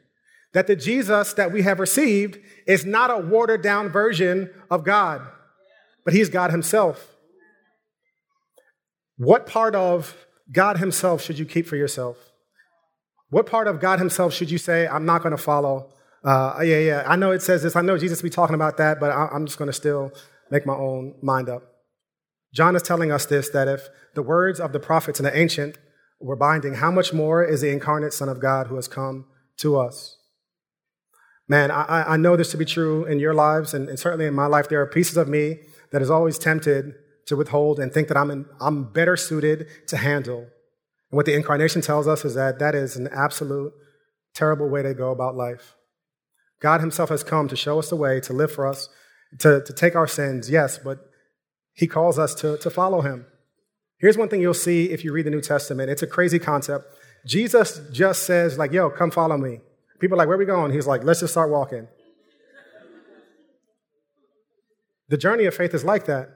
That 0.54 0.66
the 0.66 0.76
Jesus 0.76 1.34
that 1.34 1.52
we 1.52 1.62
have 1.62 1.78
received 1.78 2.38
is 2.66 2.84
not 2.84 3.10
a 3.10 3.18
watered 3.18 3.62
down 3.62 3.90
version 3.90 4.50
of 4.70 4.84
God, 4.84 5.22
but 6.04 6.14
he's 6.14 6.28
God 6.28 6.50
himself. 6.50 7.08
What 9.16 9.46
part 9.46 9.74
of 9.74 10.16
God 10.50 10.78
himself 10.78 11.22
should 11.22 11.38
you 11.38 11.44
keep 11.44 11.66
for 11.66 11.76
yourself? 11.76 12.31
What 13.32 13.46
part 13.46 13.66
of 13.66 13.80
God 13.80 13.98
himself 13.98 14.34
should 14.34 14.50
you 14.50 14.58
say, 14.58 14.86
I'm 14.86 15.06
not 15.06 15.22
going 15.22 15.34
to 15.34 15.42
follow? 15.42 15.88
Uh, 16.22 16.60
yeah, 16.62 16.78
yeah, 16.78 17.04
I 17.06 17.16
know 17.16 17.30
it 17.30 17.40
says 17.40 17.62
this. 17.62 17.74
I 17.74 17.80
know 17.80 17.96
Jesus 17.96 18.20
be 18.20 18.28
talking 18.28 18.54
about 18.54 18.76
that, 18.76 19.00
but 19.00 19.10
I'm 19.10 19.46
just 19.46 19.58
going 19.58 19.70
to 19.70 19.72
still 19.72 20.12
make 20.50 20.66
my 20.66 20.74
own 20.74 21.14
mind 21.22 21.48
up. 21.48 21.62
John 22.52 22.76
is 22.76 22.82
telling 22.82 23.10
us 23.10 23.24
this 23.24 23.48
that 23.48 23.68
if 23.68 23.88
the 24.14 24.20
words 24.20 24.60
of 24.60 24.74
the 24.74 24.78
prophets 24.78 25.18
and 25.18 25.26
the 25.26 25.34
ancient 25.34 25.78
were 26.20 26.36
binding, 26.36 26.74
how 26.74 26.90
much 26.90 27.14
more 27.14 27.42
is 27.42 27.62
the 27.62 27.70
incarnate 27.70 28.12
Son 28.12 28.28
of 28.28 28.38
God 28.38 28.66
who 28.66 28.76
has 28.76 28.86
come 28.86 29.24
to 29.60 29.78
us? 29.78 30.18
Man, 31.48 31.70
I, 31.70 32.12
I 32.12 32.16
know 32.18 32.36
this 32.36 32.50
to 32.50 32.58
be 32.58 32.66
true 32.66 33.06
in 33.06 33.18
your 33.18 33.32
lives, 33.32 33.72
and, 33.72 33.88
and 33.88 33.98
certainly 33.98 34.26
in 34.26 34.34
my 34.34 34.46
life. 34.46 34.68
There 34.68 34.82
are 34.82 34.86
pieces 34.86 35.16
of 35.16 35.26
me 35.26 35.60
that 35.90 36.02
is 36.02 36.10
always 36.10 36.36
tempted 36.36 36.92
to 37.28 37.36
withhold 37.36 37.80
and 37.80 37.90
think 37.90 38.08
that 38.08 38.18
I'm, 38.18 38.30
in, 38.30 38.44
I'm 38.60 38.92
better 38.92 39.16
suited 39.16 39.68
to 39.88 39.96
handle. 39.96 40.48
And 41.12 41.16
what 41.18 41.26
the 41.26 41.34
incarnation 41.34 41.82
tells 41.82 42.08
us 42.08 42.24
is 42.24 42.34
that 42.34 42.58
that 42.58 42.74
is 42.74 42.96
an 42.96 43.06
absolute 43.12 43.74
terrible 44.34 44.68
way 44.68 44.82
to 44.82 44.94
go 44.94 45.10
about 45.10 45.36
life. 45.36 45.74
God 46.58 46.80
Himself 46.80 47.10
has 47.10 47.22
come 47.22 47.48
to 47.48 47.56
show 47.56 47.78
us 47.78 47.90
the 47.90 47.96
way 47.96 48.18
to 48.20 48.32
live 48.32 48.50
for 48.50 48.66
us, 48.66 48.88
to, 49.40 49.62
to 49.62 49.72
take 49.74 49.94
our 49.94 50.06
sins, 50.06 50.48
yes, 50.48 50.78
but 50.78 50.98
He 51.74 51.86
calls 51.86 52.18
us 52.18 52.34
to, 52.36 52.56
to 52.58 52.70
follow 52.70 53.02
Him. 53.02 53.26
Here's 53.98 54.16
one 54.16 54.30
thing 54.30 54.40
you'll 54.40 54.54
see 54.54 54.90
if 54.90 55.04
you 55.04 55.12
read 55.12 55.26
the 55.26 55.30
New 55.30 55.42
Testament 55.42 55.90
it's 55.90 56.02
a 56.02 56.06
crazy 56.06 56.38
concept. 56.38 56.86
Jesus 57.26 57.80
just 57.92 58.22
says, 58.22 58.56
like, 58.56 58.72
yo, 58.72 58.88
come 58.88 59.10
follow 59.10 59.36
me. 59.36 59.60
People 60.00 60.16
are 60.16 60.18
like, 60.18 60.28
where 60.28 60.36
are 60.36 60.38
we 60.38 60.46
going? 60.46 60.72
He's 60.72 60.86
like, 60.86 61.04
let's 61.04 61.20
just 61.20 61.34
start 61.34 61.50
walking. 61.50 61.86
The 65.08 65.18
journey 65.18 65.44
of 65.44 65.54
faith 65.54 65.74
is 65.74 65.84
like 65.84 66.06
that. 66.06 66.30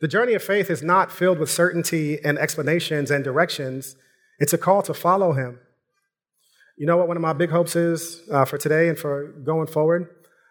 The 0.00 0.08
journey 0.08 0.34
of 0.34 0.42
faith 0.42 0.70
is 0.70 0.82
not 0.82 1.10
filled 1.10 1.38
with 1.38 1.50
certainty 1.50 2.18
and 2.24 2.38
explanations 2.38 3.10
and 3.10 3.24
directions. 3.24 3.96
It's 4.38 4.52
a 4.52 4.58
call 4.58 4.82
to 4.82 4.94
follow 4.94 5.32
him. 5.32 5.58
You 6.76 6.86
know 6.86 6.96
what 6.96 7.08
one 7.08 7.16
of 7.16 7.22
my 7.22 7.32
big 7.32 7.50
hopes 7.50 7.74
is 7.74 8.22
uh, 8.30 8.44
for 8.44 8.58
today 8.58 8.88
and 8.88 8.96
for 8.96 9.32
going 9.44 9.66
forward? 9.66 10.08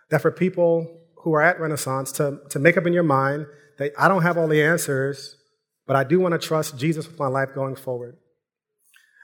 That 0.09 0.21
for 0.21 0.31
people 0.31 0.99
who 1.23 1.33
are 1.33 1.41
at 1.41 1.59
Renaissance, 1.59 2.11
to, 2.13 2.39
to 2.49 2.59
make 2.59 2.75
up 2.75 2.85
in 2.85 2.91
your 2.91 3.03
mind 3.03 3.45
that 3.77 3.93
I 3.97 4.09
don't 4.09 4.23
have 4.23 4.37
all 4.37 4.47
the 4.47 4.61
answers, 4.61 5.37
but 5.85 5.95
I 5.95 6.03
do 6.03 6.19
want 6.19 6.33
to 6.33 6.39
trust 6.39 6.77
Jesus 6.77 7.07
with 7.07 7.17
my 7.17 7.27
life 7.27 7.53
going 7.55 7.77
forward. 7.77 8.17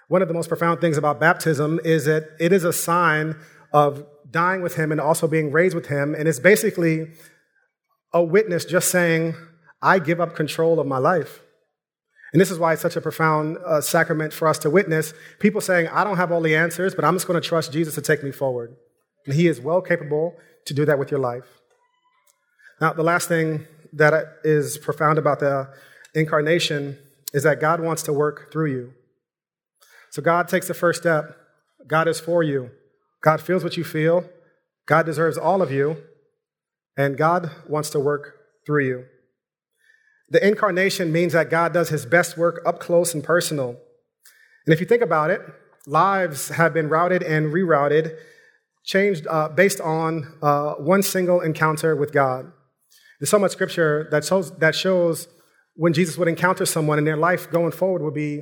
One 0.07 0.21
of 0.21 0.29
the 0.29 0.33
most 0.33 0.47
profound 0.47 0.79
things 0.79 0.97
about 0.97 1.19
baptism 1.19 1.81
is 1.83 2.05
that 2.05 2.29
it 2.39 2.53
is 2.53 2.63
a 2.63 2.71
sign 2.71 3.35
of 3.73 4.05
dying 4.29 4.61
with 4.61 4.75
him 4.75 4.91
and 4.91 5.01
also 5.01 5.27
being 5.27 5.51
raised 5.51 5.75
with 5.75 5.87
him. 5.87 6.15
And 6.15 6.27
it's 6.27 6.39
basically 6.39 7.07
a 8.13 8.23
witness 8.23 8.63
just 8.63 8.89
saying, 8.89 9.35
I 9.83 9.99
give 9.99 10.19
up 10.19 10.35
control 10.35 10.79
of 10.79 10.87
my 10.87 10.97
life. 10.97 11.41
And 12.31 12.41
this 12.41 12.49
is 12.49 12.57
why 12.57 12.73
it's 12.73 12.81
such 12.81 12.95
a 12.95 13.01
profound 13.01 13.57
uh, 13.59 13.81
sacrament 13.81 14.33
for 14.33 14.47
us 14.47 14.57
to 14.59 14.69
witness. 14.69 15.13
People 15.39 15.61
saying, 15.61 15.87
I 15.89 16.03
don't 16.03 16.17
have 16.17 16.31
all 16.31 16.41
the 16.41 16.55
answers, 16.55 16.95
but 16.95 17.05
I'm 17.05 17.15
just 17.15 17.27
going 17.27 17.39
to 17.39 17.47
trust 17.47 17.71
Jesus 17.71 17.93
to 17.95 18.01
take 18.01 18.23
me 18.23 18.31
forward. 18.31 18.75
And 19.27 19.35
he 19.35 19.47
is 19.47 19.61
well 19.61 19.81
capable 19.81 20.35
to 20.65 20.73
do 20.73 20.85
that 20.85 20.97
with 20.97 21.11
your 21.11 21.19
life. 21.19 21.61
Now, 22.81 22.93
the 22.93 23.03
last 23.03 23.27
thing 23.27 23.67
that 23.93 24.13
is 24.43 24.79
profound 24.79 25.19
about 25.19 25.39
the 25.39 25.71
incarnation 26.15 26.97
is 27.33 27.43
that 27.43 27.61
God 27.61 27.79
wants 27.79 28.03
to 28.03 28.13
work 28.13 28.51
through 28.51 28.71
you. 28.71 28.93
So 30.09 30.21
God 30.21 30.47
takes 30.47 30.67
the 30.67 30.73
first 30.73 31.01
step. 31.01 31.37
God 31.87 32.07
is 32.07 32.19
for 32.19 32.41
you. 32.41 32.71
God 33.21 33.41
feels 33.41 33.63
what 33.63 33.77
you 33.77 33.83
feel. 33.83 34.25
God 34.87 35.05
deserves 35.05 35.37
all 35.37 35.61
of 35.61 35.71
you. 35.71 35.97
and 36.97 37.17
God 37.17 37.51
wants 37.67 37.89
to 37.91 37.99
work 37.99 38.37
through 38.65 38.85
you. 38.85 39.05
The 40.33 40.45
incarnation 40.45 41.11
means 41.11 41.33
that 41.33 41.51
God 41.51 41.73
does 41.73 41.89
his 41.89 42.07
best 42.07 42.37
work 42.39 42.63
up 42.65 42.79
close 42.79 43.13
and 43.13 43.23
personal. 43.23 43.77
And 44.65 44.73
if 44.73 44.79
you 44.79 44.87
think 44.87 45.03
about 45.03 45.29
it, 45.29 45.41
lives 45.85 46.49
have 46.49 46.73
been 46.73 46.89
routed 46.89 47.21
and 47.21 47.53
rerouted, 47.53 48.17
changed 48.83 49.27
uh, 49.29 49.49
based 49.49 49.79
on 49.79 50.33
uh, 50.41 50.73
one 50.73 51.03
single 51.03 51.39
encounter 51.39 51.95
with 51.95 52.11
God. 52.11 52.51
There's 53.19 53.29
so 53.29 53.37
much 53.37 53.51
scripture 53.51 54.07
that 54.09 54.25
shows, 54.25 54.51
that 54.57 54.73
shows 54.73 55.27
when 55.75 55.93
Jesus 55.93 56.17
would 56.17 56.27
encounter 56.27 56.65
someone 56.65 56.97
and 56.97 57.05
their 57.05 57.15
life 57.15 57.51
going 57.51 57.71
forward 57.71 58.01
would 58.01 58.15
be 58.15 58.41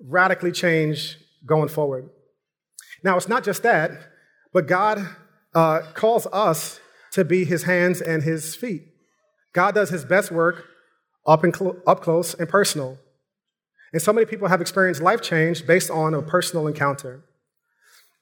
radically 0.00 0.52
changed 0.52 1.16
going 1.44 1.68
forward. 1.68 2.08
Now, 3.02 3.16
it's 3.16 3.28
not 3.28 3.42
just 3.42 3.64
that, 3.64 3.90
but 4.52 4.68
God 4.68 5.04
uh, 5.56 5.80
calls 5.94 6.28
us 6.32 6.78
to 7.14 7.24
be 7.24 7.44
his 7.44 7.64
hands 7.64 8.00
and 8.00 8.22
his 8.22 8.54
feet. 8.54 8.82
God 9.52 9.74
does 9.74 9.90
his 9.90 10.04
best 10.04 10.30
work 10.30 10.66
up, 11.26 11.44
and 11.44 11.54
cl- 11.54 11.76
up 11.86 12.00
close 12.00 12.34
and 12.34 12.48
personal. 12.48 12.98
And 13.92 14.00
so 14.00 14.12
many 14.12 14.26
people 14.26 14.48
have 14.48 14.60
experienced 14.60 15.02
life 15.02 15.20
change 15.20 15.66
based 15.66 15.90
on 15.90 16.14
a 16.14 16.22
personal 16.22 16.66
encounter. 16.66 17.24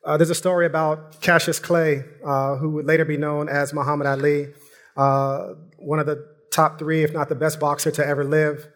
Uh, 0.04 0.16
there's 0.16 0.30
a 0.30 0.34
story 0.34 0.66
about 0.66 1.20
Cassius 1.20 1.58
Clay, 1.58 2.04
uh, 2.24 2.56
who 2.56 2.70
would 2.70 2.86
later 2.86 3.04
be 3.04 3.16
known 3.16 3.48
as 3.48 3.72
Muhammad 3.72 4.06
Ali, 4.06 4.48
uh, 4.96 5.54
one 5.78 5.98
of 5.98 6.06
the 6.06 6.26
top 6.52 6.78
three, 6.78 7.04
if 7.04 7.12
not 7.12 7.28
the 7.28 7.34
best 7.34 7.60
boxer 7.60 7.90
to 7.90 8.06
ever 8.06 8.24
live. 8.24 8.66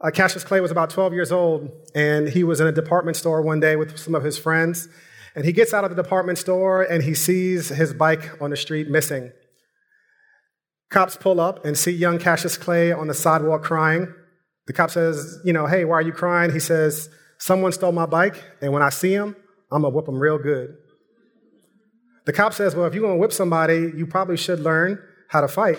Uh, 0.00 0.10
Cassius 0.10 0.44
Clay 0.44 0.60
was 0.60 0.70
about 0.70 0.90
12 0.90 1.12
years 1.12 1.32
old, 1.32 1.70
and 1.94 2.28
he 2.28 2.44
was 2.44 2.60
in 2.60 2.66
a 2.66 2.72
department 2.72 3.16
store 3.16 3.42
one 3.42 3.60
day 3.60 3.76
with 3.76 3.98
some 3.98 4.14
of 4.14 4.22
his 4.22 4.38
friends. 4.38 4.88
And 5.34 5.44
he 5.44 5.52
gets 5.52 5.72
out 5.72 5.84
of 5.84 5.94
the 5.94 6.02
department 6.02 6.38
store 6.38 6.82
and 6.82 7.02
he 7.02 7.14
sees 7.14 7.68
his 7.68 7.94
bike 7.94 8.42
on 8.42 8.50
the 8.50 8.56
street 8.56 8.88
missing. 8.88 9.32
Cops 10.90 11.16
pull 11.16 11.40
up 11.40 11.64
and 11.64 11.78
see 11.78 11.92
young 11.92 12.18
Cassius 12.18 12.58
Clay 12.58 12.92
on 12.92 13.06
the 13.06 13.14
sidewalk 13.14 13.62
crying. 13.62 14.12
The 14.66 14.72
cop 14.72 14.90
says, 14.90 15.38
You 15.44 15.52
know, 15.52 15.66
hey, 15.66 15.84
why 15.84 15.94
are 15.94 16.02
you 16.02 16.12
crying? 16.12 16.52
He 16.52 16.58
says, 16.58 17.08
Someone 17.38 17.72
stole 17.72 17.92
my 17.92 18.06
bike, 18.06 18.42
and 18.60 18.72
when 18.72 18.82
I 18.82 18.90
see 18.90 19.12
him, 19.12 19.36
I'm 19.70 19.82
gonna 19.82 19.94
whip 19.94 20.08
him 20.08 20.18
real 20.18 20.38
good. 20.38 20.76
The 22.26 22.32
cop 22.32 22.52
says, 22.52 22.74
Well, 22.74 22.86
if 22.86 22.94
you're 22.94 23.04
gonna 23.04 23.16
whip 23.16 23.32
somebody, 23.32 23.92
you 23.96 24.06
probably 24.06 24.36
should 24.36 24.60
learn 24.60 25.00
how 25.28 25.40
to 25.40 25.48
fight. 25.48 25.78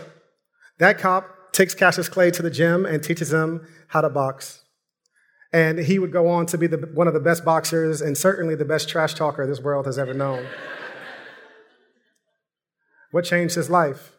That 0.79 0.97
cop 0.97 1.51
takes 1.51 1.75
Cassius 1.75 2.07
Clay 2.07 2.31
to 2.31 2.41
the 2.41 2.49
gym 2.49 2.85
and 2.85 3.03
teaches 3.03 3.33
him 3.33 3.67
how 3.87 4.01
to 4.01 4.09
box. 4.09 4.63
And 5.53 5.79
he 5.79 5.99
would 5.99 6.13
go 6.13 6.29
on 6.29 6.45
to 6.47 6.57
be 6.57 6.67
the, 6.67 6.77
one 6.93 7.07
of 7.07 7.13
the 7.13 7.19
best 7.19 7.43
boxers 7.43 7.99
and 7.99 8.17
certainly 8.17 8.55
the 8.55 8.63
best 8.63 8.87
trash 8.87 9.13
talker 9.13 9.45
this 9.45 9.59
world 9.59 9.85
has 9.85 9.99
ever 9.99 10.13
known. 10.13 10.47
what 13.11 13.25
changed 13.25 13.55
his 13.55 13.69
life? 13.69 14.13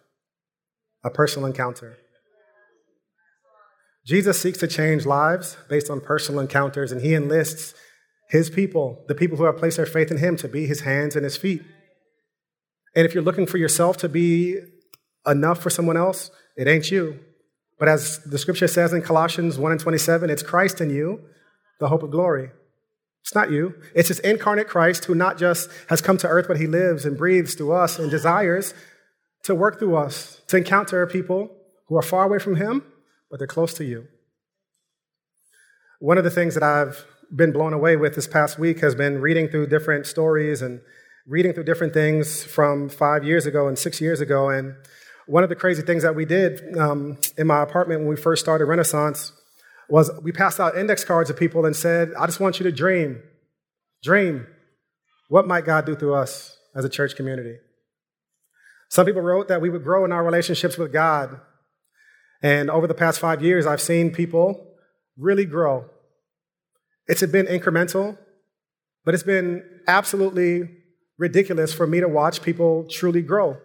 A 1.04 1.10
personal 1.10 1.46
encounter. 1.46 1.98
Jesus 4.04 4.40
seeks 4.40 4.58
to 4.58 4.66
change 4.66 5.06
lives 5.06 5.56
based 5.68 5.90
on 5.90 6.00
personal 6.00 6.40
encounters, 6.40 6.90
and 6.90 7.00
he 7.00 7.14
enlists 7.14 7.74
his 8.28 8.50
people, 8.50 9.04
the 9.08 9.14
people 9.14 9.36
who 9.36 9.44
have 9.44 9.58
placed 9.58 9.76
their 9.76 9.86
faith 9.86 10.10
in 10.10 10.18
him, 10.18 10.36
to 10.36 10.48
be 10.48 10.66
his 10.66 10.80
hands 10.80 11.14
and 11.14 11.24
his 11.24 11.36
feet. 11.36 11.62
And 12.96 13.06
if 13.06 13.14
you're 13.14 13.22
looking 13.22 13.46
for 13.46 13.58
yourself 13.58 13.96
to 13.98 14.08
be 14.08 14.58
enough 15.26 15.60
for 15.60 15.70
someone 15.70 15.96
else, 15.96 16.30
it 16.56 16.66
ain't 16.66 16.90
you. 16.90 17.18
But 17.78 17.88
as 17.88 18.18
the 18.18 18.38
scripture 18.38 18.68
says 18.68 18.92
in 18.92 19.02
Colossians 19.02 19.58
1 19.58 19.72
and 19.72 19.80
27, 19.80 20.30
it's 20.30 20.42
Christ 20.42 20.80
in 20.80 20.90
you, 20.90 21.20
the 21.80 21.88
hope 21.88 22.02
of 22.02 22.10
glory. 22.10 22.50
It's 23.22 23.34
not 23.34 23.50
you. 23.50 23.74
It's 23.94 24.08
this 24.08 24.18
incarnate 24.20 24.68
Christ 24.68 25.04
who 25.04 25.14
not 25.14 25.38
just 25.38 25.70
has 25.88 26.02
come 26.02 26.16
to 26.18 26.28
earth, 26.28 26.48
but 26.48 26.58
he 26.58 26.66
lives 26.66 27.04
and 27.04 27.16
breathes 27.16 27.54
through 27.54 27.72
us 27.72 27.98
and 27.98 28.10
desires 28.10 28.74
to 29.44 29.54
work 29.54 29.78
through 29.78 29.96
us, 29.96 30.40
to 30.48 30.56
encounter 30.56 31.06
people 31.06 31.50
who 31.86 31.96
are 31.96 32.02
far 32.02 32.24
away 32.24 32.38
from 32.38 32.56
him, 32.56 32.84
but 33.30 33.38
they're 33.38 33.46
close 33.46 33.74
to 33.74 33.84
you. 33.84 34.06
One 36.00 36.18
of 36.18 36.24
the 36.24 36.30
things 36.30 36.54
that 36.54 36.62
I've 36.62 37.04
been 37.34 37.52
blown 37.52 37.72
away 37.72 37.96
with 37.96 38.14
this 38.14 38.26
past 38.26 38.58
week 38.58 38.80
has 38.80 38.94
been 38.94 39.20
reading 39.20 39.48
through 39.48 39.68
different 39.68 40.06
stories 40.06 40.62
and 40.62 40.80
reading 41.26 41.52
through 41.52 41.64
different 41.64 41.94
things 41.94 42.44
from 42.44 42.88
five 42.88 43.24
years 43.24 43.46
ago 43.46 43.68
and 43.68 43.78
six 43.78 44.00
years 44.00 44.20
ago. 44.20 44.50
And 44.50 44.74
one 45.26 45.42
of 45.42 45.48
the 45.48 45.56
crazy 45.56 45.82
things 45.82 46.02
that 46.02 46.14
we 46.14 46.24
did 46.24 46.76
um, 46.76 47.18
in 47.38 47.46
my 47.46 47.62
apartment 47.62 48.00
when 48.00 48.08
we 48.08 48.16
first 48.16 48.42
started 48.42 48.66
Renaissance 48.66 49.32
was 49.88 50.10
we 50.22 50.32
passed 50.32 50.58
out 50.58 50.76
index 50.76 51.04
cards 51.04 51.30
to 51.30 51.34
people 51.34 51.64
and 51.64 51.76
said, 51.76 52.12
I 52.18 52.26
just 52.26 52.40
want 52.40 52.58
you 52.58 52.64
to 52.64 52.72
dream. 52.72 53.22
Dream. 54.02 54.46
What 55.28 55.46
might 55.46 55.64
God 55.64 55.86
do 55.86 55.94
through 55.94 56.14
us 56.14 56.56
as 56.74 56.84
a 56.84 56.88
church 56.88 57.14
community? 57.14 57.56
Some 58.92 59.06
people 59.06 59.22
wrote 59.22 59.48
that 59.48 59.62
we 59.62 59.70
would 59.70 59.84
grow 59.84 60.04
in 60.04 60.12
our 60.12 60.22
relationships 60.22 60.76
with 60.76 60.92
God. 60.92 61.40
And 62.42 62.68
over 62.68 62.86
the 62.86 62.92
past 62.92 63.20
five 63.20 63.42
years, 63.42 63.66
I've 63.66 63.80
seen 63.80 64.10
people 64.10 64.66
really 65.16 65.46
grow. 65.46 65.86
It's 67.06 67.24
been 67.24 67.46
incremental, 67.46 68.18
but 69.06 69.14
it's 69.14 69.22
been 69.22 69.64
absolutely 69.88 70.68
ridiculous 71.16 71.72
for 71.72 71.86
me 71.86 72.00
to 72.00 72.06
watch 72.06 72.42
people 72.42 72.86
truly 72.86 73.22
grow. 73.22 73.56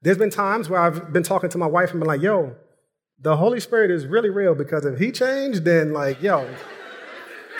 There's 0.00 0.16
been 0.16 0.30
times 0.30 0.70
where 0.70 0.80
I've 0.80 1.12
been 1.12 1.22
talking 1.22 1.50
to 1.50 1.58
my 1.58 1.66
wife 1.66 1.90
and 1.90 2.00
been 2.00 2.08
like, 2.08 2.22
yo, 2.22 2.56
the 3.20 3.36
Holy 3.36 3.60
Spirit 3.60 3.90
is 3.90 4.06
really 4.06 4.30
real 4.30 4.54
because 4.54 4.86
if 4.86 4.98
He 4.98 5.12
changed, 5.12 5.66
then 5.66 5.92
like, 5.92 6.22
yo, 6.22 6.48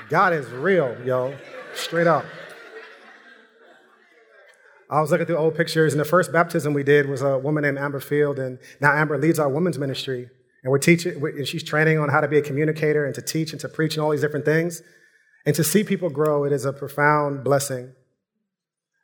God 0.09 0.33
is 0.33 0.49
real, 0.49 0.97
yo, 1.05 1.37
straight 1.75 2.07
up. 2.07 2.25
I 4.89 5.01
was 5.01 5.11
looking 5.11 5.27
through 5.27 5.37
old 5.37 5.57
pictures, 5.57 5.93
and 5.93 6.01
the 6.01 6.05
first 6.05 6.33
baptism 6.33 6.73
we 6.73 6.83
did 6.83 7.09
was 7.09 7.23
a 7.23 7.39
woman 7.39 7.63
named 7.63 7.79
Amber 7.79 8.01
Field, 8.01 8.39
and 8.39 8.59
now 8.81 8.93
Amber 8.93 9.19
leads 9.19 9.39
our 9.39 9.49
women's 9.49 9.79
ministry, 9.79 10.29
and 10.63 10.71
we're 10.71 10.79
teaching, 10.79 11.21
and 11.21 11.47
she's 11.47 11.65
training 11.65 11.99
on 11.99 12.09
how 12.09 12.21
to 12.21 12.29
be 12.29 12.39
a 12.39 12.43
communicator 12.43 13.05
and 13.05 13.15
to 13.15 13.23
teach 13.23 13.53
and 13.53 13.61
to 13.61 13.69
preach 13.69 13.97
and 13.97 14.05
all 14.05 14.11
these 14.11 14.21
different 14.21 14.45
things. 14.45 14.83
And 15.45 15.55
to 15.55 15.65
see 15.65 15.85
people 15.85 16.11
grow, 16.11 16.45
it 16.45 16.53
is 16.53 16.65
a 16.65 16.73
profound 16.73 17.45
blessing. 17.45 17.93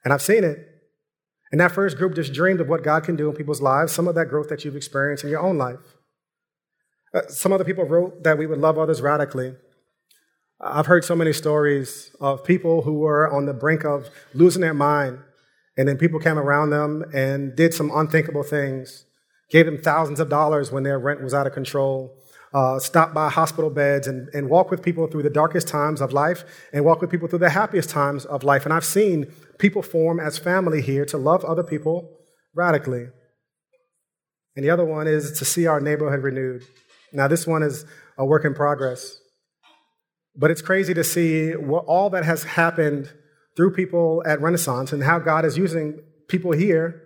And 0.05 0.12
I've 0.12 0.23
seen 0.23 0.42
it. 0.42 0.68
And 1.53 1.61
that 1.61 1.71
first 1.71 1.97
group 1.97 2.14
just 2.14 2.33
dreamed 2.33 2.61
of 2.61 2.68
what 2.68 2.83
God 2.83 3.05
can 3.05 3.14
do 3.14 3.29
in 3.29 3.37
people's 3.37 3.61
lives, 3.61 3.92
some 3.92 4.09
of 4.09 4.14
that 4.14 4.27
growth 4.27 4.49
that 4.49 4.64
you've 4.64 4.75
experienced 4.77 5.23
in 5.23 5.31
your 5.31 5.40
own 5.40 5.59
life. 5.59 5.97
Uh, 7.14 7.23
some 7.29 7.53
other 7.53 7.64
people 7.64 7.85
wrote 7.85 8.25
that 8.25 8.38
we 8.38 8.47
would 8.47 8.59
love 8.59 8.79
others 8.79 9.03
radically. 9.03 9.55
I've 10.61 10.87
heard 10.87 11.05
so 11.05 11.14
many 11.14 11.33
stories 11.33 12.14
of 12.21 12.45
people 12.45 12.83
who 12.83 12.95
were 12.95 13.31
on 13.31 13.47
the 13.47 13.53
brink 13.53 13.85
of 13.85 14.09
losing 14.33 14.62
their 14.62 14.75
mind, 14.75 15.18
and 15.76 15.88
then 15.88 15.96
people 15.96 16.20
came 16.20 16.38
around 16.38 16.70
them 16.70 17.04
and 17.14 17.56
did 17.56 17.72
some 17.74 17.90
unthinkable 17.94 18.42
things, 18.42 19.04
gave 19.50 19.66
them 19.66 19.78
thousands 19.78 20.20
of 20.20 20.28
dollars 20.28 20.70
when 20.70 20.82
their 20.82 20.98
rent 20.98 21.22
was 21.22 21.32
out 21.35 21.46
of 21.46 21.52
control, 21.52 22.14
uh, 22.54 22.78
stop 22.78 23.14
by 23.14 23.30
hospital 23.30 23.70
beds 23.70 24.06
and, 24.06 24.28
and 24.35 24.50
walk 24.50 24.70
with 24.70 24.82
people 24.82 25.06
through 25.06 25.22
the 25.22 25.30
darkest 25.30 25.68
times 25.68 26.02
of 26.02 26.12
life 26.12 26.44
and 26.72 26.85
walk 26.85 27.00
with 27.00 27.11
people 27.11 27.26
through 27.26 27.38
the 27.38 27.50
happiest 27.50 27.88
times 27.88 28.26
of 28.26 28.44
life. 28.44 28.64
And 28.64 28.74
I've 28.74 28.85
seen 28.85 29.32
people 29.58 29.82
form 29.82 30.20
as 30.20 30.38
family 30.38 30.82
here 30.82 31.06
to 31.06 31.16
love 31.16 31.44
other 31.44 31.62
people 31.62 32.18
radically. 32.54 33.06
And 34.54 34.64
the 34.64 34.70
other 34.70 34.85
one 34.85 35.06
is 35.06 35.38
to 35.38 35.46
see 35.46 35.66
our 35.66 35.80
neighborhood 35.80 36.22
renewed. 36.22 36.62
Now, 37.12 37.26
this 37.26 37.46
one 37.46 37.62
is 37.62 37.87
a 38.18 38.26
work 38.26 38.44
in 38.44 38.54
progress. 38.54 39.18
But 40.37 40.50
it's 40.50 40.62
crazy 40.62 40.92
to 40.94 41.04
see 41.04 41.52
what, 41.52 41.85
all 41.87 42.11
that 42.11 42.24
has 42.24 42.44
happened 42.44 43.11
through 43.57 43.75
people 43.75 44.23
at 44.27 44.41
Renaissance 44.41 44.93
and 44.93 45.03
how 45.03 45.19
God 45.19 45.45
is 45.45 45.59
using 45.59 46.01
people 46.29 46.53
here 46.53 47.03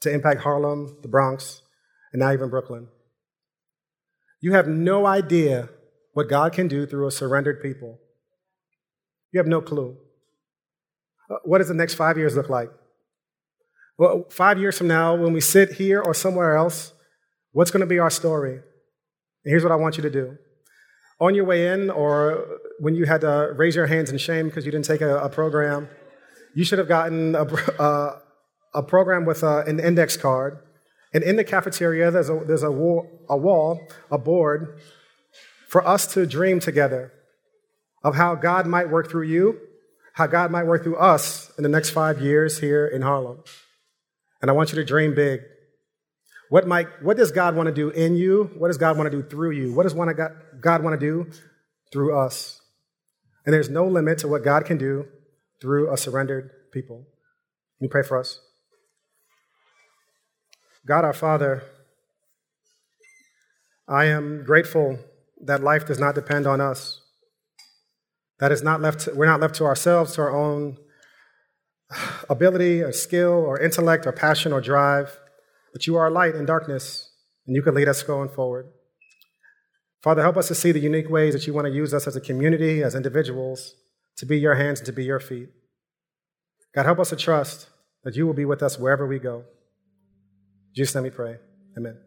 to 0.00 0.12
impact 0.12 0.42
Harlem, 0.42 0.98
the 1.02 1.08
Bronx, 1.08 1.62
and 2.12 2.20
now 2.20 2.32
even 2.32 2.50
Brooklyn. 2.50 2.88
You 4.40 4.52
have 4.52 4.68
no 4.68 5.06
idea 5.06 5.70
what 6.12 6.28
God 6.28 6.52
can 6.52 6.68
do 6.68 6.86
through 6.86 7.06
a 7.06 7.10
surrendered 7.10 7.62
people. 7.62 7.98
You 9.32 9.38
have 9.38 9.46
no 9.46 9.60
clue. 9.60 9.96
Uh, 11.30 11.36
what 11.44 11.58
does 11.58 11.68
the 11.68 11.74
next 11.74 11.94
five 11.94 12.16
years 12.16 12.36
look 12.36 12.48
like? 12.48 12.70
Well, 13.98 14.26
five 14.30 14.58
years 14.58 14.76
from 14.76 14.88
now, 14.88 15.14
when 15.14 15.32
we 15.32 15.40
sit 15.40 15.72
here 15.72 16.00
or 16.00 16.14
somewhere 16.14 16.56
else, 16.56 16.92
what's 17.52 17.70
going 17.70 17.80
to 17.80 17.86
be 17.86 17.98
our 17.98 18.10
story? 18.10 18.52
And 18.52 18.62
here's 19.44 19.62
what 19.62 19.72
I 19.72 19.76
want 19.76 19.96
you 19.96 20.02
to 20.02 20.10
do. 20.10 20.36
On 21.18 21.34
your 21.34 21.46
way 21.46 21.68
in, 21.68 21.88
or 21.90 22.58
when 22.80 22.94
you 22.94 23.06
had 23.06 23.22
to 23.22 23.52
raise 23.56 23.74
your 23.74 23.86
hands 23.86 24.10
in 24.10 24.18
shame 24.18 24.48
because 24.48 24.64
you 24.64 24.72
didn't 24.72 24.86
take 24.86 25.00
a, 25.00 25.18
a, 25.18 25.28
program, 25.28 25.88
you 26.54 26.64
should 26.64 26.78
have 26.78 26.88
gotten 26.88 27.34
a, 27.34 27.44
uh, 27.80 28.18
a 28.74 28.82
program 28.82 29.24
with 29.24 29.42
a, 29.42 29.46
uh, 29.46 29.64
an 29.66 29.80
index 29.80 30.16
card 30.16 30.58
and 31.16 31.24
in 31.24 31.36
the 31.36 31.44
cafeteria, 31.44 32.10
there's 32.10 32.28
a, 32.28 32.42
there's 32.46 32.62
a 32.62 32.70
wall, 32.70 33.08
a 33.30 33.38
wall, 33.38 33.80
a 34.10 34.18
board 34.18 34.78
for 35.66 35.86
us 35.88 36.06
to 36.12 36.26
dream 36.26 36.60
together 36.60 37.10
of 38.04 38.14
how 38.16 38.34
God 38.34 38.66
might 38.66 38.90
work 38.90 39.10
through 39.10 39.26
you, 39.26 39.58
how 40.12 40.26
God 40.26 40.50
might 40.50 40.64
work 40.64 40.82
through 40.82 40.96
us 40.96 41.50
in 41.56 41.62
the 41.62 41.70
next 41.70 41.88
five 41.88 42.20
years 42.20 42.58
here 42.60 42.86
in 42.86 43.00
Harlem. 43.00 43.42
And 44.42 44.50
I 44.50 44.54
want 44.54 44.72
you 44.72 44.76
to 44.76 44.84
dream 44.84 45.14
big. 45.14 45.40
What, 46.50 46.68
might, 46.68 46.88
what 47.02 47.16
does 47.16 47.32
God 47.32 47.56
want 47.56 47.68
to 47.68 47.74
do 47.74 47.88
in 47.88 48.14
you? 48.14 48.50
What 48.58 48.68
does 48.68 48.76
God 48.76 48.98
want 48.98 49.10
to 49.10 49.22
do 49.22 49.26
through 49.26 49.52
you? 49.52 49.72
What 49.72 49.84
does 49.84 49.94
God 49.94 50.82
want 50.84 51.00
to 51.00 51.06
do 51.06 51.30
through 51.92 52.18
us? 52.18 52.60
And 53.46 53.54
there's 53.54 53.70
no 53.70 53.86
limit 53.86 54.18
to 54.18 54.28
what 54.28 54.44
God 54.44 54.64
can 54.64 54.76
do 54.76 55.06
through 55.60 55.92
a 55.92 55.96
surrendered 55.96 56.50
people. 56.72 57.06
You 57.80 57.88
pray 57.88 58.02
for 58.02 58.18
us? 58.18 58.40
God 60.86 61.04
our 61.04 61.12
Father, 61.12 61.62
I 63.88 64.06
am 64.06 64.44
grateful 64.44 64.98
that 65.42 65.62
life 65.62 65.86
does 65.86 65.98
not 65.98 66.14
depend 66.14 66.46
on 66.46 66.60
us. 66.60 67.00
That 68.40 68.52
is 68.52 68.62
not 68.62 68.80
left 68.80 69.00
to, 69.00 69.14
we're 69.14 69.26
not 69.26 69.40
left 69.40 69.54
to 69.56 69.64
ourselves, 69.64 70.14
to 70.14 70.22
our 70.22 70.36
own 70.36 70.76
ability 72.28 72.82
or 72.82 72.92
skill 72.92 73.32
or 73.32 73.60
intellect 73.60 74.06
or 74.06 74.12
passion 74.12 74.52
or 74.52 74.60
drive, 74.60 75.18
but 75.72 75.86
you 75.86 75.96
are 75.96 76.10
light 76.10 76.34
in 76.34 76.44
darkness 76.44 77.10
and 77.46 77.54
you 77.54 77.62
can 77.62 77.74
lead 77.74 77.88
us 77.88 78.02
going 78.02 78.28
forward. 78.28 78.66
Father, 80.02 80.22
help 80.22 80.36
us 80.36 80.48
to 80.48 80.54
see 80.54 80.72
the 80.72 80.78
unique 80.78 81.10
ways 81.10 81.34
that 81.34 81.46
you 81.46 81.52
want 81.52 81.66
to 81.66 81.72
use 81.72 81.92
us 81.92 82.06
as 82.06 82.16
a 82.16 82.20
community, 82.20 82.82
as 82.82 82.94
individuals, 82.94 83.74
to 84.16 84.26
be 84.26 84.38
your 84.38 84.54
hands 84.54 84.80
and 84.80 84.86
to 84.86 84.92
be 84.92 85.04
your 85.04 85.20
feet. 85.20 85.48
God, 86.74 86.86
help 86.86 86.98
us 86.98 87.10
to 87.10 87.16
trust 87.16 87.68
that 88.04 88.16
you 88.16 88.26
will 88.26 88.34
be 88.34 88.44
with 88.44 88.62
us 88.62 88.78
wherever 88.78 89.06
we 89.06 89.18
go. 89.18 89.44
Jesus' 90.74 90.94
name 90.94 91.04
we 91.04 91.10
pray. 91.10 91.36
Amen. 91.76 92.05